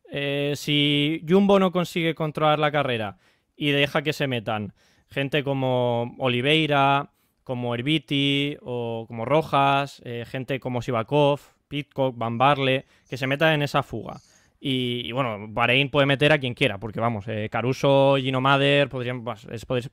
[0.09, 3.17] Eh, si Jumbo no consigue controlar la carrera
[3.57, 4.73] y deja que se metan
[5.09, 7.11] gente como Oliveira,
[7.43, 13.55] como Herbiti o como Rojas, eh, gente como Sivakov, Pitcock, Van Barle, que se metan
[13.55, 14.21] en esa fuga.
[14.63, 19.23] Y, bueno, Bahrein puede meter a quien quiera, porque vamos, eh, Caruso, Gino Mader, podrían,
[19.23, 19.89] pues,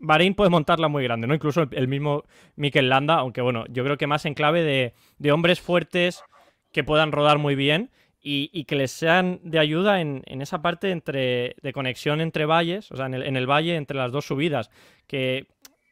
[0.00, 1.34] Bahrein puede montarla muy grande, ¿no?
[1.34, 2.22] Incluso el, mismo
[2.54, 6.22] Mikel Landa, aunque bueno, yo creo que más en clave de, de hombres fuertes
[6.70, 7.90] que puedan rodar muy bien
[8.28, 12.96] y, que les sean de ayuda en, esa parte entre, de conexión entre valles, o
[12.96, 14.68] sea, en el, valle entre las dos subidas,
[15.06, 15.46] que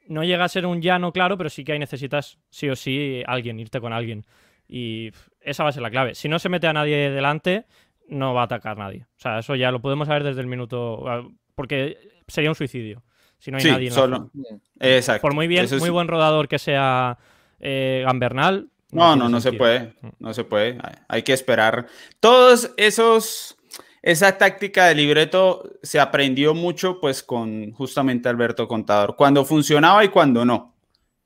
[0.09, 3.23] no llega a ser un llano claro, pero sí que ahí necesitas sí o sí
[3.27, 4.25] alguien, irte con alguien.
[4.67, 6.17] Y esa va a ser la clave.
[6.17, 7.67] Si no se mete a nadie delante,
[8.09, 9.07] no va a atacar nadie.
[9.17, 11.05] O sea, eso ya lo podemos saber desde el minuto.
[11.55, 11.99] Porque
[12.29, 13.03] sería un suicidio.
[13.39, 13.91] Si no hay nadie.
[13.91, 14.31] Solo.
[14.81, 15.23] Exacto.
[15.23, 17.19] Por muy bien, muy buen rodador que sea
[17.61, 19.95] eh, Gambernal, no, no, no, se puede.
[20.01, 20.09] Mm.
[20.21, 20.79] No se puede.
[21.09, 21.87] Hay que esperar.
[22.21, 23.57] Todos esos,
[24.03, 30.09] esa táctica de libreto se aprendió mucho pues con justamente Alberto Contador, cuando funcionaba y
[30.09, 30.74] cuando no.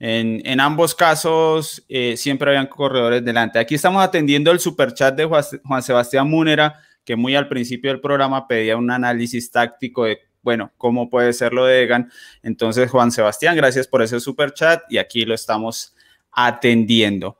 [0.01, 3.59] En, ambos casos eh, siempre habían corredores delante.
[3.59, 8.47] Aquí estamos atendiendo el superchat de Juan Sebastián Múnera, que muy al principio del programa
[8.47, 12.11] pedía un análisis táctico de, bueno, cómo puede ser lo de Egan.
[12.43, 15.97] Entonces, Juan Sebastián, gracias por ese superchat y aquí lo estamos
[16.31, 17.39] atendiendo.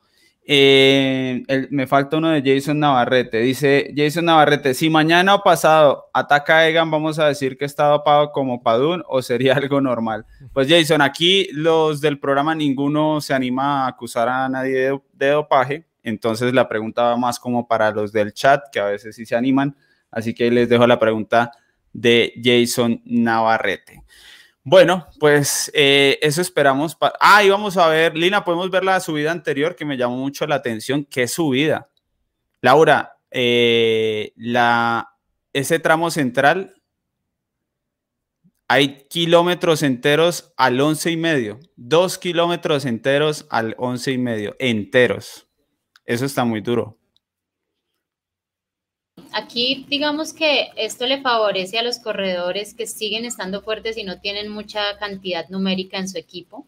[0.51, 3.39] Eh, me falta uno de Jason Navarrete.
[3.41, 7.89] Dice Jason Navarrete, si mañana o pasado ataca a Egan, vamos a decir que está
[7.89, 10.25] dopado como Padún o sería algo normal.
[10.55, 15.85] Pues Jason, aquí los del programa ninguno se anima a acusar a nadie de, dopaje.
[16.03, 19.37] Entonces la pregunta va más como para los del chat, que a veces sí se
[19.37, 19.77] animan.
[20.11, 21.53] Así que les dejo la pregunta
[21.93, 24.03] de Jason Navarrete.
[24.71, 26.95] Bueno, pues eh, eso esperamos.
[27.21, 30.47] Ah, y vamos a ver, Lina, podemos ver la subida anterior que me llamó mucho
[30.47, 31.07] la atención.
[31.07, 31.89] ¿Qué subida?
[32.61, 35.09] Laura, eh, la,
[35.55, 36.75] ese tramo central,
[38.69, 41.61] hay kilómetros enteros al once y medio.
[41.77, 44.55] Dos kilómetros enteros al once y medio.
[44.59, 45.49] Enteros.
[46.05, 46.99] Eso está muy duro.
[49.33, 54.21] Aquí digamos que esto le favorece a los corredores que siguen estando fuertes y no
[54.21, 56.67] tienen mucha cantidad numérica en su equipo,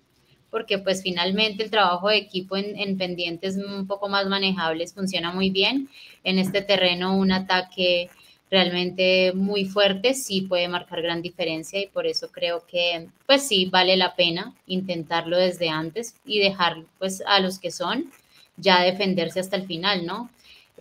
[0.50, 5.50] porque pues finalmente el trabajo de equipo en, pendientes un poco más manejables funciona muy
[5.50, 5.88] bien.
[6.22, 8.10] En este terreno un ataque
[8.50, 13.66] realmente muy fuerte sí puede marcar gran diferencia y por eso creo que pues sí
[13.66, 18.10] vale la pena intentarlo desde antes y dejar pues a los que son
[18.56, 20.28] ya defenderse hasta el final, ¿no?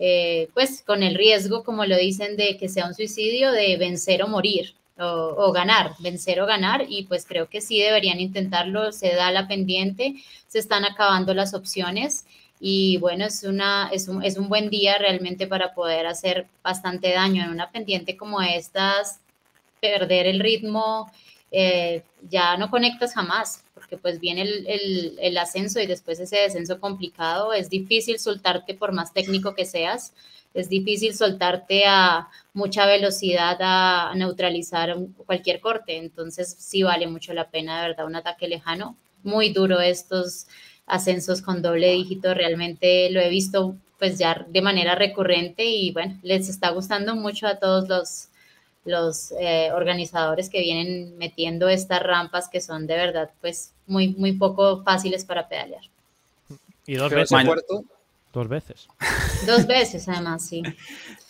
[0.02, 4.22] Eh, pues con el riesgo, como lo dicen, de que sea un suicidio, de vencer
[4.22, 4.74] o morir.
[5.02, 9.48] O, ganar, vencer o ganar, y pues creo que sí deberían intentarlo, se da la
[9.48, 12.26] pendiente, se están acabando las opciones,
[12.60, 17.14] y bueno, es, una, es, un, es un buen día realmente para poder hacer bastante
[17.14, 19.20] daño en una pendiente como estas,
[19.80, 21.10] perder el ritmo,
[21.50, 26.78] eh, ya no conectas jamás, porque pues viene el, el, ascenso y después ese descenso
[26.78, 30.14] complicado, es difícil soltarte por más técnico que seas,
[30.54, 37.50] es difícil soltarte a mucha velocidad a neutralizar cualquier corte, entonces sí vale mucho la
[37.50, 40.46] pena, de verdad, un ataque lejano, muy duro estos
[40.86, 46.18] ascensos con doble dígito, realmente lo he visto pues ya de manera recurrente y bueno,
[46.22, 48.30] les está gustando mucho a todos los
[48.84, 54.32] los eh, organizadores que vienen metiendo estas rampas que son de verdad pues muy, muy
[54.32, 55.82] poco fáciles para pedalear.
[56.86, 57.38] Y dos veces.
[58.32, 58.88] Dos veces.
[59.46, 60.62] Dos veces, además, sí.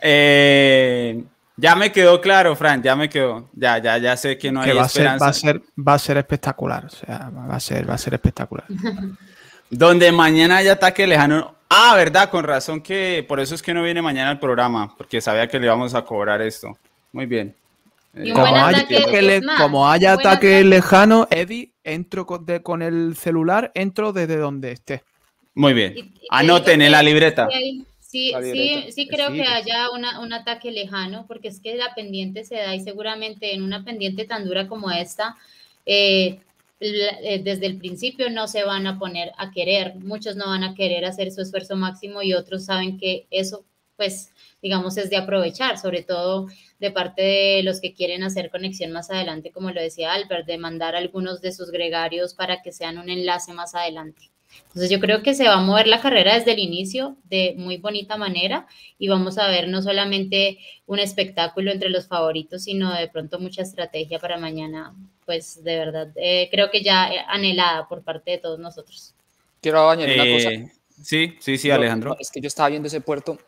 [0.02, 1.22] Eh,
[1.58, 3.50] ya me quedó claro, Fran, ya me quedó.
[3.52, 5.26] Ya, ya, ya sé que no hay va esperanza.
[5.26, 6.86] A ser, va, a ser, va a ser espectacular.
[6.86, 8.64] O sea, va a ser, va a ser espectacular.
[9.70, 11.54] Donde mañana hay ataque lejano.
[11.68, 15.20] Ah, verdad, con razón que por eso es que no viene mañana al programa, porque
[15.20, 16.76] sabía que le íbamos a cobrar esto.
[17.12, 17.54] Muy bien.
[18.34, 25.03] como, haya, ataque lejano, Eddie, entro con, el celular, entro desde donde esté.
[25.55, 26.14] Muy bien.
[26.30, 27.49] Anoten en la libreta.
[28.01, 32.57] Sí, sí, sí, creo que haya un ataque lejano, porque es que la pendiente se
[32.57, 35.36] da y seguramente en una pendiente tan dura como esta,
[35.86, 36.41] eh,
[36.80, 40.74] eh, desde el principio no se van a poner a querer, muchos no van a
[40.74, 43.64] querer hacer su esfuerzo máximo y otros saben que eso,
[43.97, 44.32] pues,
[44.62, 46.48] digamos, es de aprovechar, sobre todo
[46.78, 50.58] de parte de los que quieren hacer conexión más adelante, como lo decía Albert, de
[50.58, 54.30] mandar algunos de sus gregarios para que sean un enlace más adelante.
[54.68, 57.76] Entonces yo creo que se va a mover la carrera desde el inicio de muy
[57.76, 58.66] bonita manera
[58.98, 63.62] y vamos a ver no solamente un espectáculo entre los favoritos, sino de pronto mucha
[63.62, 64.94] estrategia para mañana,
[65.24, 69.14] pues de verdad, eh, creo que ya anhelada por parte de todos nosotros.
[69.61, 70.50] Quiero añadir una cosa.
[70.50, 72.16] Eh, sí, sí, sí, Alejandro.
[72.18, 73.38] es que yo estaba viendo ese puerto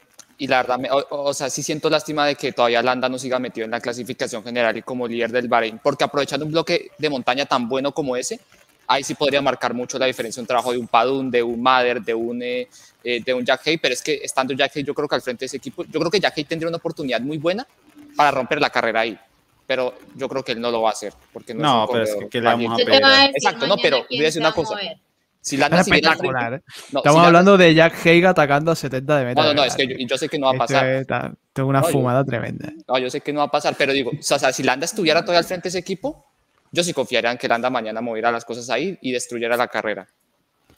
[0.43, 0.80] y la verdad,
[1.11, 4.43] o, sea, sí siento lástima de que todavía Landa no siga metido en la clasificación
[4.43, 8.16] general y como líder del Bahrein, porque aprovechando un bloque de montaña tan bueno como
[8.16, 8.40] ese,
[8.88, 12.03] ahí sí podría marcar mucho la diferencia un trabajo de un Padun, de un Mader,
[12.03, 12.66] de un, eh,
[13.05, 15.22] eh, de un Jack Hay, pero es que estando Jack Hay, yo creo que al
[15.22, 17.64] frente de ese equipo, yo creo que Jack Hay tendría una oportunidad muy buena
[18.16, 19.16] para romper la carrera ahí,
[19.64, 22.05] pero yo creo que él no lo va a hacer, porque no, no es pero
[22.24, 24.76] es que, le vamos a Exacto, no, pero voy a decir una cosa.
[25.57, 26.61] Landa espectacular, ¿eh?
[26.95, 29.45] Estamos hablando de Jack Haig atacando a 70 de metros.
[29.45, 31.05] No, no, no, es que yo, sé que no va a pasar.
[31.53, 32.72] tengo una fumada tremenda.
[32.86, 35.22] No, yo sé que no va a pasar, pero digo, o sea, si Landa estuviera
[35.22, 36.24] todavía al frente de ese equipo,
[36.70, 40.07] yo sí confiaría en que Landa mañana moviera las cosas ahí y destruyera la carrera.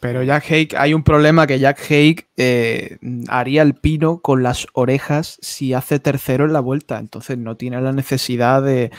[0.00, 2.98] Pero Jack Haig, hay un problema que Jack Haig eh,
[3.28, 6.98] haría el pino con las orejas si hace tercero en la vuelta.
[6.98, 8.90] Entonces no tiene la necesidad de,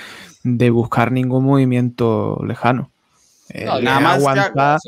[0.44, 2.92] de buscar ningún movimiento lejano.
[3.50, 4.80] Eh, nada más aguantar,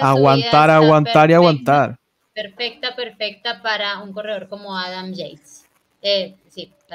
[0.00, 1.98] aguantar, aguantar y aguantar.
[2.32, 5.64] Perfecta, perfecta para un corredor como Adam Yates.
[6.02, 6.34] Eh,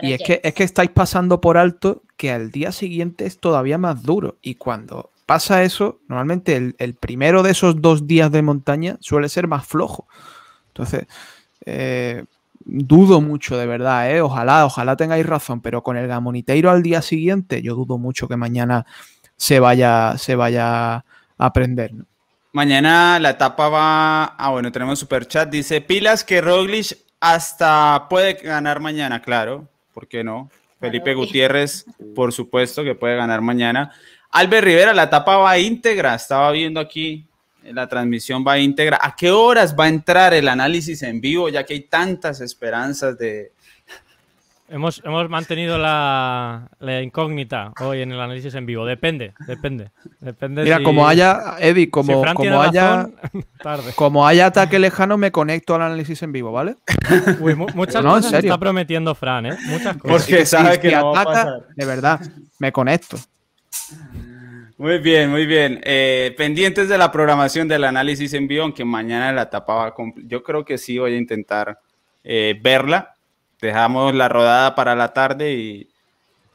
[0.02, 3.78] y es que, es que estáis pasando por alto que al día siguiente es todavía
[3.78, 4.38] más duro.
[4.42, 9.48] Y cuando pasa eso, normalmente el, primero de esos dos días de montaña suele ser
[9.48, 10.08] más flojo.
[10.70, 11.08] Entonces,
[11.66, 12.24] eh,
[12.66, 17.62] dudo mucho, de verdad, ojalá, ojalá tengáis razón, pero con el Gamoniteiro al día siguiente,
[17.62, 18.86] yo dudo mucho que mañana
[19.40, 21.04] se vaya, se vaya a
[21.38, 21.92] aprender.
[22.52, 24.26] Mañana la etapa va.
[24.26, 25.50] Ah, bueno, tenemos super chat.
[25.50, 29.68] Dice pilas que Roglic hasta puede ganar mañana, claro.
[29.94, 30.52] ¿Por qué no?
[30.80, 31.86] Felipe Gutiérrez,
[32.16, 33.92] por supuesto que puede ganar mañana.
[34.32, 36.16] Albert Rivera, la etapa va íntegra.
[36.16, 37.26] Estaba viendo aquí
[37.64, 39.00] la transmisión va íntegra.
[39.02, 41.48] ¿A qué horas va a entrar el análisis en vivo?
[41.50, 43.54] Ya que hay tantas esperanzas de,
[44.72, 46.70] Hemos, hemos mantenido la,
[47.04, 48.86] incógnita hoy en el análisis en vivo.
[48.86, 49.90] Depende, depende.
[50.20, 53.10] depende Mira, como haya, Eddie, como, como haya,
[53.96, 56.76] como haya ataque lejano, me conecto al análisis en vivo, ¿vale?
[57.40, 59.58] Uy, muchas cosas está prometiendo Fran, ¿eh?
[59.66, 60.26] Muchas cosas.
[60.28, 62.22] Porque sabe que no ataca, de verdad,
[62.60, 63.18] me conecto.
[64.78, 65.82] Muy bien, muy bien.
[65.84, 69.94] Eh, pendientes de la programación del análisis en vivo, aunque mañana la etapa va a
[70.26, 71.80] Yo creo que sí voy a intentar
[72.24, 73.16] eh, verla
[73.62, 75.88] dejamos la rodada para la tarde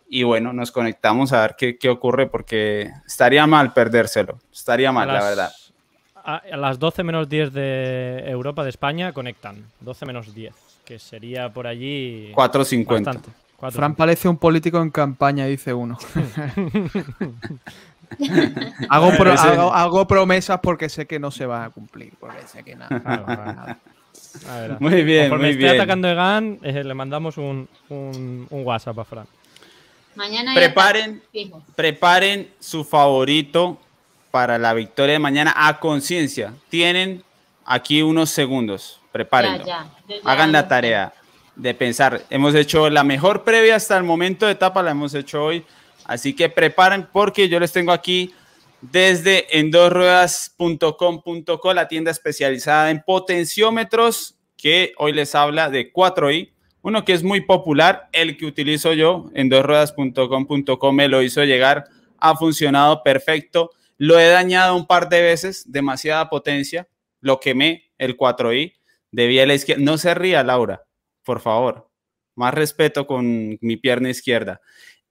[0.08, 5.22] y, bueno, nos conectamos a ver qué, ocurre porque estaría mal perdérselo, estaría mal, la
[5.22, 5.52] verdad.
[6.24, 11.52] A, las 12 menos 10 de Europa, de España, conectan, 12 menos 10, que sería
[11.52, 12.32] por allí...
[12.34, 13.20] 4.50.
[13.70, 15.98] Fran parece un político en campaña, dice uno.
[18.88, 23.78] hago, promesas porque sé que no se van a cumplir, porque sé que nada.
[24.80, 25.74] Muy bien, muy esté bien.
[25.74, 29.26] atacando Egan, eh, le mandamos un, un, WhatsApp a Fran.
[30.14, 31.22] Mañana preparen,
[31.74, 33.80] preparen su favorito
[34.30, 36.54] para la victoria de mañana a conciencia.
[36.68, 37.22] Tienen
[37.64, 39.00] aquí unos segundos.
[39.12, 39.64] Prepárenlo.
[40.24, 41.12] Hagan la tarea
[41.56, 42.22] de pensar.
[42.30, 45.64] Hemos hecho la mejor previa hasta el momento de etapa, la hemos hecho hoy.
[46.04, 48.34] Así que preparen porque yo les tengo aquí
[48.90, 56.52] desde endosruedas.com.co, la tienda especializada en potenciómetros, que hoy les habla de 4i.
[56.82, 61.84] Uno que es muy popular, el que utilizo yo, endosruedas.com.co, me lo hizo llegar,
[62.18, 63.70] ha funcionado perfecto.
[63.96, 66.88] Lo he dañado un par de veces, demasiada potencia,
[67.20, 68.74] lo quemé, el 4i,
[69.12, 69.82] de a la izquierda.
[69.82, 70.84] No se ría, Laura,
[71.22, 71.88] por favor.
[72.34, 74.60] Más respeto con mi pierna izquierda.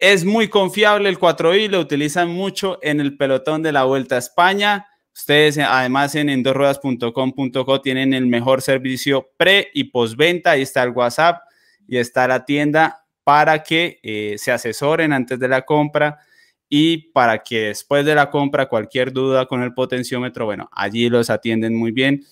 [0.05, 4.17] Es muy confiable el 4i, lo utilizan mucho en el pelotón de la Vuelta a
[4.17, 4.85] España.
[5.15, 10.51] Ustedes además en endorruedas.com.co tienen el mejor servicio pre y postventa.
[10.51, 11.43] Ahí está el WhatsApp
[11.87, 16.19] y está la tienda para que eh, se asesoren antes de la compra
[16.67, 21.29] y para que después de la compra cualquier duda con el potenciómetro, bueno, allí los
[21.29, 22.25] atienden muy bien.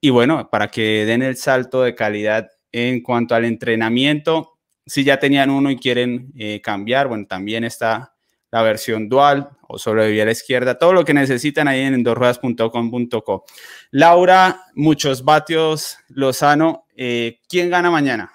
[0.00, 5.18] Y bueno, para que den el salto de calidad en cuanto al entrenamiento, si ya
[5.18, 8.14] tenían uno y quieren eh, cambiar, bueno, también está
[8.50, 11.80] la versión dual o solo de vía a la izquierda, todo lo que necesitan ahí
[11.80, 13.44] en endorruedas.com.co.
[13.92, 18.32] Laura, muchos vatios, Lozano, eh, ¿quién gana mañana?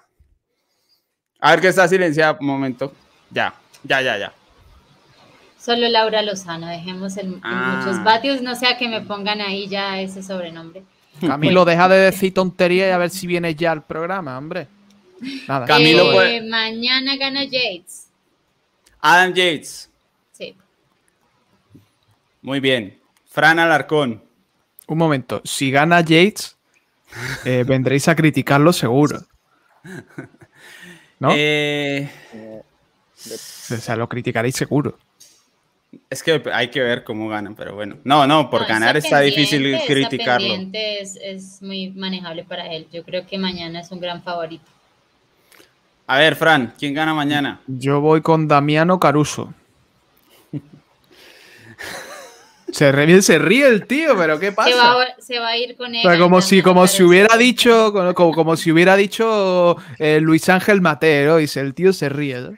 [1.40, 2.94] A ver que está silenciada un momento.
[3.30, 4.34] Ya, ya, ya, ya.
[5.60, 7.78] Solo Laura Lozano, dejemos el, ah.
[7.78, 10.84] muchos vatios, no sea que me pongan ahí ya ese sobrenombre.
[11.20, 14.68] Camilo, deja de decir tontería y a ver si viene ya al programa, hombre.
[15.48, 15.66] Nada.
[15.66, 18.08] Camilo, eh, mañana gana Yates.
[19.00, 19.90] Adam Yates.
[20.32, 20.56] Sí.
[22.42, 23.00] Muy bien.
[23.26, 24.24] Fran Alarcón.
[24.88, 25.42] Un momento.
[25.44, 26.58] Si gana Yates,
[27.46, 29.20] eh, vendréis a criticarlo seguro.
[31.20, 31.30] ¿No?
[31.34, 32.10] Eh,
[33.26, 34.98] o sea, lo criticaréis seguro.
[36.10, 37.98] Es que hay que ver cómo ganan, pero bueno.
[38.04, 40.54] No, no, por ganar está difícil criticarlo.
[40.74, 42.88] Es, es muy manejable para él.
[42.92, 44.66] Yo creo que mañana es un gran favorito.
[46.08, 47.60] A ver, Fran, ¿quién gana mañana?
[47.68, 49.54] Yo voy con Damiano Caruso.
[52.72, 54.70] Se ríe, se ríe el tío, pero ¿qué pasa?
[55.20, 56.20] Se va, a ir con él.
[56.20, 61.38] como si, como si hubiera dicho, como, como si hubiera dicho eh, Luis Ángel Mateo,
[61.38, 62.50] dice, el tío se ríe.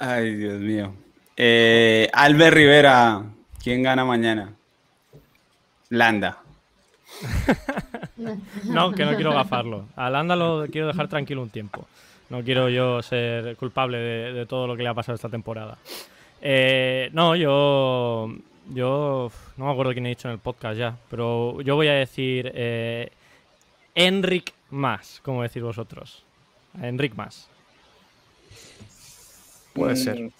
[0.00, 0.94] Ay, Dios mío.
[1.36, 3.22] Eh, Albert Rivera,
[3.62, 4.52] ¿quién gana mañana?
[5.90, 6.38] Landa.
[8.64, 9.86] no, que no quiero gafarlo.
[9.94, 11.86] A Landa lo quiero dejar tranquilo un tiempo.
[12.30, 15.78] No quiero yo ser culpable de, todo lo que le ha pasado esta temporada.
[16.40, 18.34] Eh, no, yo.
[18.72, 19.30] Yo.
[19.56, 20.96] No me acuerdo quién he dicho en el podcast ya.
[21.10, 22.50] Pero yo voy a decir.
[22.54, 23.10] Eh,
[23.94, 26.24] Enric más, como decís vosotros.
[26.80, 27.48] Enric más.
[29.72, 30.20] Puede ser.
[30.20, 30.30] Mm.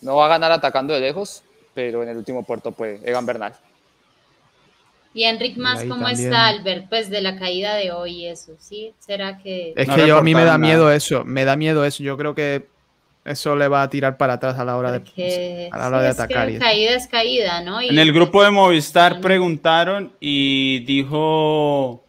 [0.00, 1.42] No va a ganar atacando de lejos,
[1.74, 3.00] pero en el último puerto puede.
[3.08, 3.54] Egan Bernal.
[5.14, 6.88] Y Enric más, ¿cómo está Albert?
[6.88, 8.94] Pues de la caída de hoy eso, ¿sí?
[8.98, 9.72] ¿Será que...?
[9.76, 12.02] Es que yo, a mí me da miedo eso, me da miedo eso.
[12.02, 12.66] Yo creo que
[13.24, 16.08] eso le va a tirar para atrás a la hora de, a la hora de
[16.08, 16.58] atacar.
[16.58, 17.80] caída es caída, ¿no?
[17.80, 22.02] en el grupo de Movistar preguntaron y dijo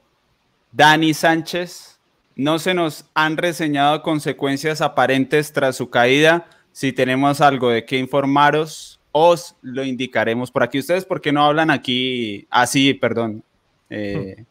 [0.72, 2.00] Dani Sánchez,
[2.36, 6.47] no se nos han reseñado consecuencias aparentes tras su caída.
[6.72, 10.80] Si tenemos algo de qué informaros, os lo indicaremos por aquí.
[10.80, 12.47] ¿Ustedes por qué no hablan aquí?
[12.49, 13.43] así, ah, perdón.
[13.89, 14.43] Eh,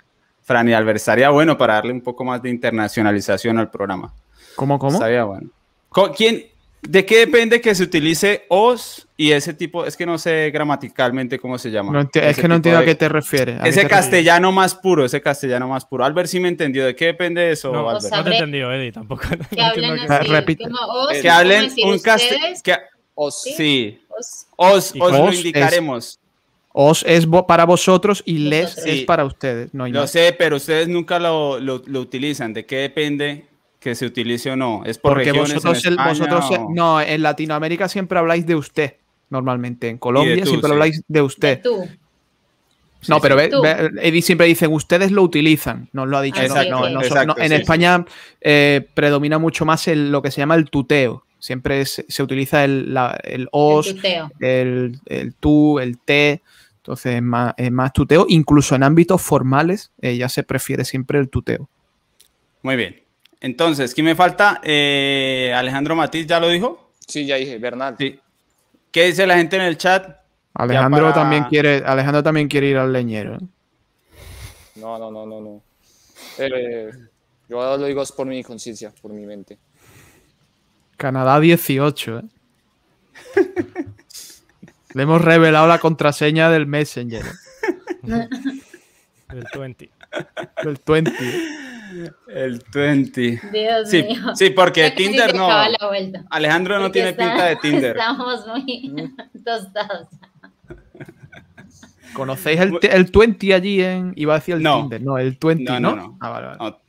[0.43, 4.15] Fran y Albert, estaría bueno para darle un poco más de internacionalización al programa.
[4.57, 4.95] ¿Cómo, cómo?
[4.95, 5.51] Estaría bueno.
[6.17, 6.47] ¿Quién,
[6.83, 9.85] ¿De qué depende que se utilice os y ese tipo?
[9.85, 12.09] Es que no sé gramaticalmente cómo se llama.
[12.13, 13.61] es que no entiendo a qué te refieres.
[13.65, 16.05] Ese castellano más puro, ese castellano más puro.
[16.05, 16.87] Albert sí me entendió.
[16.87, 18.15] ¿De qué depende eso, no, Albert?
[18.15, 19.23] No te he entendido, Eddie, tampoco.
[19.51, 20.65] Que hablen así, Repite.
[21.21, 22.55] que hablen un castellano.
[23.21, 23.43] Os.
[23.43, 24.01] Sí.
[24.57, 26.21] Os, os, lo indicaremos.
[26.73, 29.75] Os es para vosotros y les es para ustedes.
[29.75, 32.53] No lo sé, pero ustedes nunca lo, lo, lo utilizan.
[32.53, 33.47] ¿De qué depende
[33.81, 34.85] que se utilice o no?
[34.85, 38.95] ¿Es por Porque vosotros, vosotros no, en Latinoamérica siempre habláis de usted,
[39.31, 39.89] normalmente.
[39.89, 41.61] En Colombia siempre habláis de usted.
[41.61, 41.89] tú.
[43.09, 46.41] no, pero Eddie siempre dice, ustedes lo utilizan, nos lo ha dicho.
[46.41, 48.05] en España
[48.41, 51.25] eh, predomina mucho más el, lo que se llama el tuteo.
[51.39, 53.95] Siempre se utiliza el, el os,
[54.41, 56.43] el, el, tú, el te.
[56.79, 58.27] Entonces es más, más tuteo.
[58.29, 61.69] Incluso en ámbitos formales eh, ya se prefiere siempre el tuteo.
[62.63, 63.03] Muy bien.
[63.41, 64.61] Entonces, ¿quién me falta?
[64.65, 66.91] Eh, Alejandro Matiz, ¿ya lo dijo?
[67.07, 67.95] Sí, ya dije, Bernal.
[67.99, 68.19] Sí.
[68.91, 70.19] ¿Qué dice la gente en el chat?
[70.55, 73.37] Alejandro también quiere, Alejandro también quiere ir al leñero.
[73.37, 73.47] ¿eh?
[74.77, 75.63] No, no, no, no, no.
[76.39, 76.91] Eh,
[77.49, 79.57] yo lo digo por mi conciencia, por mi mente.
[80.99, 82.23] Canadá 18, ¿eh?
[84.95, 87.25] Le hemos revelado la contraseña del Messenger.
[88.03, 89.91] el 20.
[90.57, 91.13] El 20.
[92.29, 93.41] El 20.
[93.53, 94.35] Dios sí, mío.
[94.35, 95.49] Sí, porque Tinder no.
[96.31, 97.97] Alejandro no tiene pinta de Tinder.
[97.97, 100.09] Estamos muy tostados.
[102.13, 104.15] ¿Conocéis el, el 20 allí en.
[104.17, 104.81] Iba a decir el no.
[104.81, 105.81] Tinder, no, el 20, ¿no?
[105.81, 106.19] No, no, no.
[106.21, 106.59] Ah, vale, vale.
[106.59, 106.88] no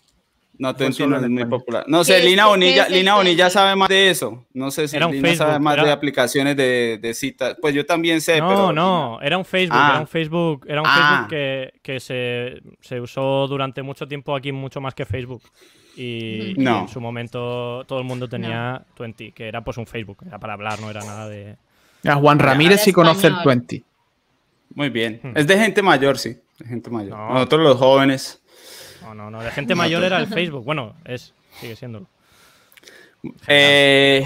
[0.60, 1.86] no, te entiendo, es muy popular.
[1.88, 4.46] No sé, Lina Bonilla, Lina Bonilla sabe más de eso.
[4.54, 7.56] No sé si Lina sabe más de aplicaciones de, de, citas.
[7.62, 8.74] Pues yo también sé, no, pero...
[8.74, 10.02] No, era un Facebook, era ah.
[10.02, 10.96] un Facebook, era un ah.
[10.96, 15.44] Facebook que, que se, se, usó durante mucho tiempo aquí, mucho más que Facebook.
[15.96, 20.40] Y, en su momento todo el mundo tenía 20, que era pues un Facebook, era
[20.40, 21.56] para hablar, no era nada de...
[22.04, 23.82] A Juan Ramírez sí conoce el 20.
[24.76, 25.22] Muy bien.
[25.24, 25.32] Hmm.
[25.36, 26.38] Es de gente mayor, sí.
[26.58, 27.18] De gente mayor.
[27.18, 28.42] Nosotros los jóvenes...
[29.02, 29.42] No, no, no.
[29.42, 30.64] De gente mayor era el Facebook.
[30.64, 32.06] Bueno, es, sigue siendo.
[33.48, 34.26] Eh,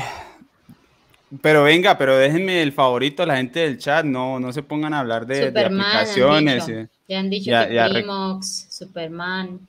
[1.42, 4.06] pero venga, pero déjenme el favorito a la gente del chat.
[4.06, 6.68] No, no se pongan a hablar de, aplicaciones.
[7.08, 9.60] ya han dicho que Primox, Superman.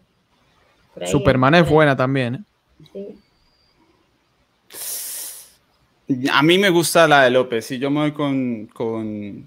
[1.06, 2.34] Superman es buena también.
[2.34, 2.42] ¿eh?
[2.92, 3.18] Sí.
[6.30, 8.66] A mí me gusta la de López, y yo me voy con,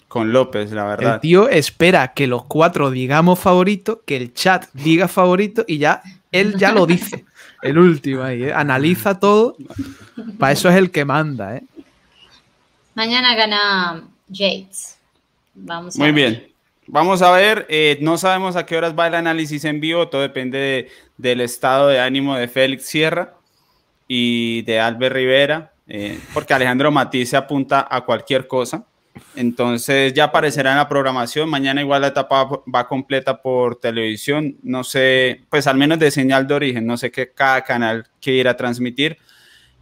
[0.07, 1.15] con, López, la verdad.
[1.15, 6.01] El tío espera que los cuatro digamos favorito, que el chat diga favorito y ya
[6.31, 7.25] él ya lo dice.
[7.61, 8.53] El último ahí, ¿eh?
[8.53, 9.55] analiza todo.
[10.39, 11.63] Para eso es el que manda, ¿eh?
[12.95, 14.97] Mañana gana Yates.
[15.53, 16.47] Vamos Muy bien.
[16.87, 20.21] Vamos a ver, eh, no sabemos a qué horas va el análisis en vivo, todo
[20.21, 23.33] depende del estado de ánimo de Félix Sierra
[24.07, 25.73] y de Albert Rivera.
[25.87, 28.85] Eh, porque Alejandro Matiz se apunta a cualquier cosa.
[29.35, 31.49] Entonces ya aparecerá en la programación.
[31.49, 34.57] Mañana igual la etapa va completa por televisión.
[34.63, 36.85] No sé, pues al menos de señal de origen.
[36.85, 39.17] No sé qué cada canal quiera transmitir.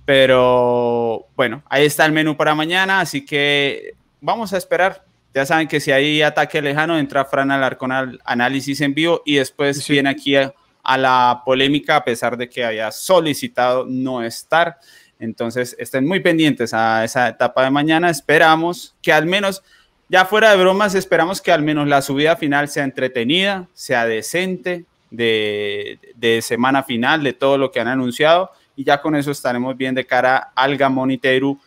[0.06, 3.00] Pero bueno, ahí está el menú para mañana.
[3.00, 5.04] Así que vamos a esperar.
[5.34, 9.36] Ya saben que si hay ataque lejano, entra Fran Alarcón al análisis en vivo y
[9.36, 14.78] después viene aquí a la polémica a pesar de que haya solicitado no estar.
[15.20, 18.10] Entonces, estén muy pendientes a esa etapa de mañana.
[18.10, 19.64] Esperamos que al menos,
[20.10, 24.86] ya fuera de bromas, esperamos que al menos la subida final sea entretenida, sea decente
[25.10, 28.52] de, semana final, de todo lo que han anunciado.
[28.76, 31.58] Y ya con eso estaremos bien de cara al Gamoniteru,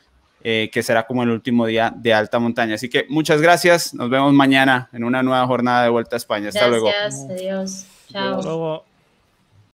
[0.44, 2.74] eh, que será como el último día de alta montaña.
[2.74, 3.94] Así que muchas gracias.
[3.94, 6.50] Nos vemos mañana en una nueva jornada de Vuelta a España.
[6.50, 6.86] Hasta luego.
[6.86, 7.86] Gracias, adiós.
[8.12, 8.87] Chao.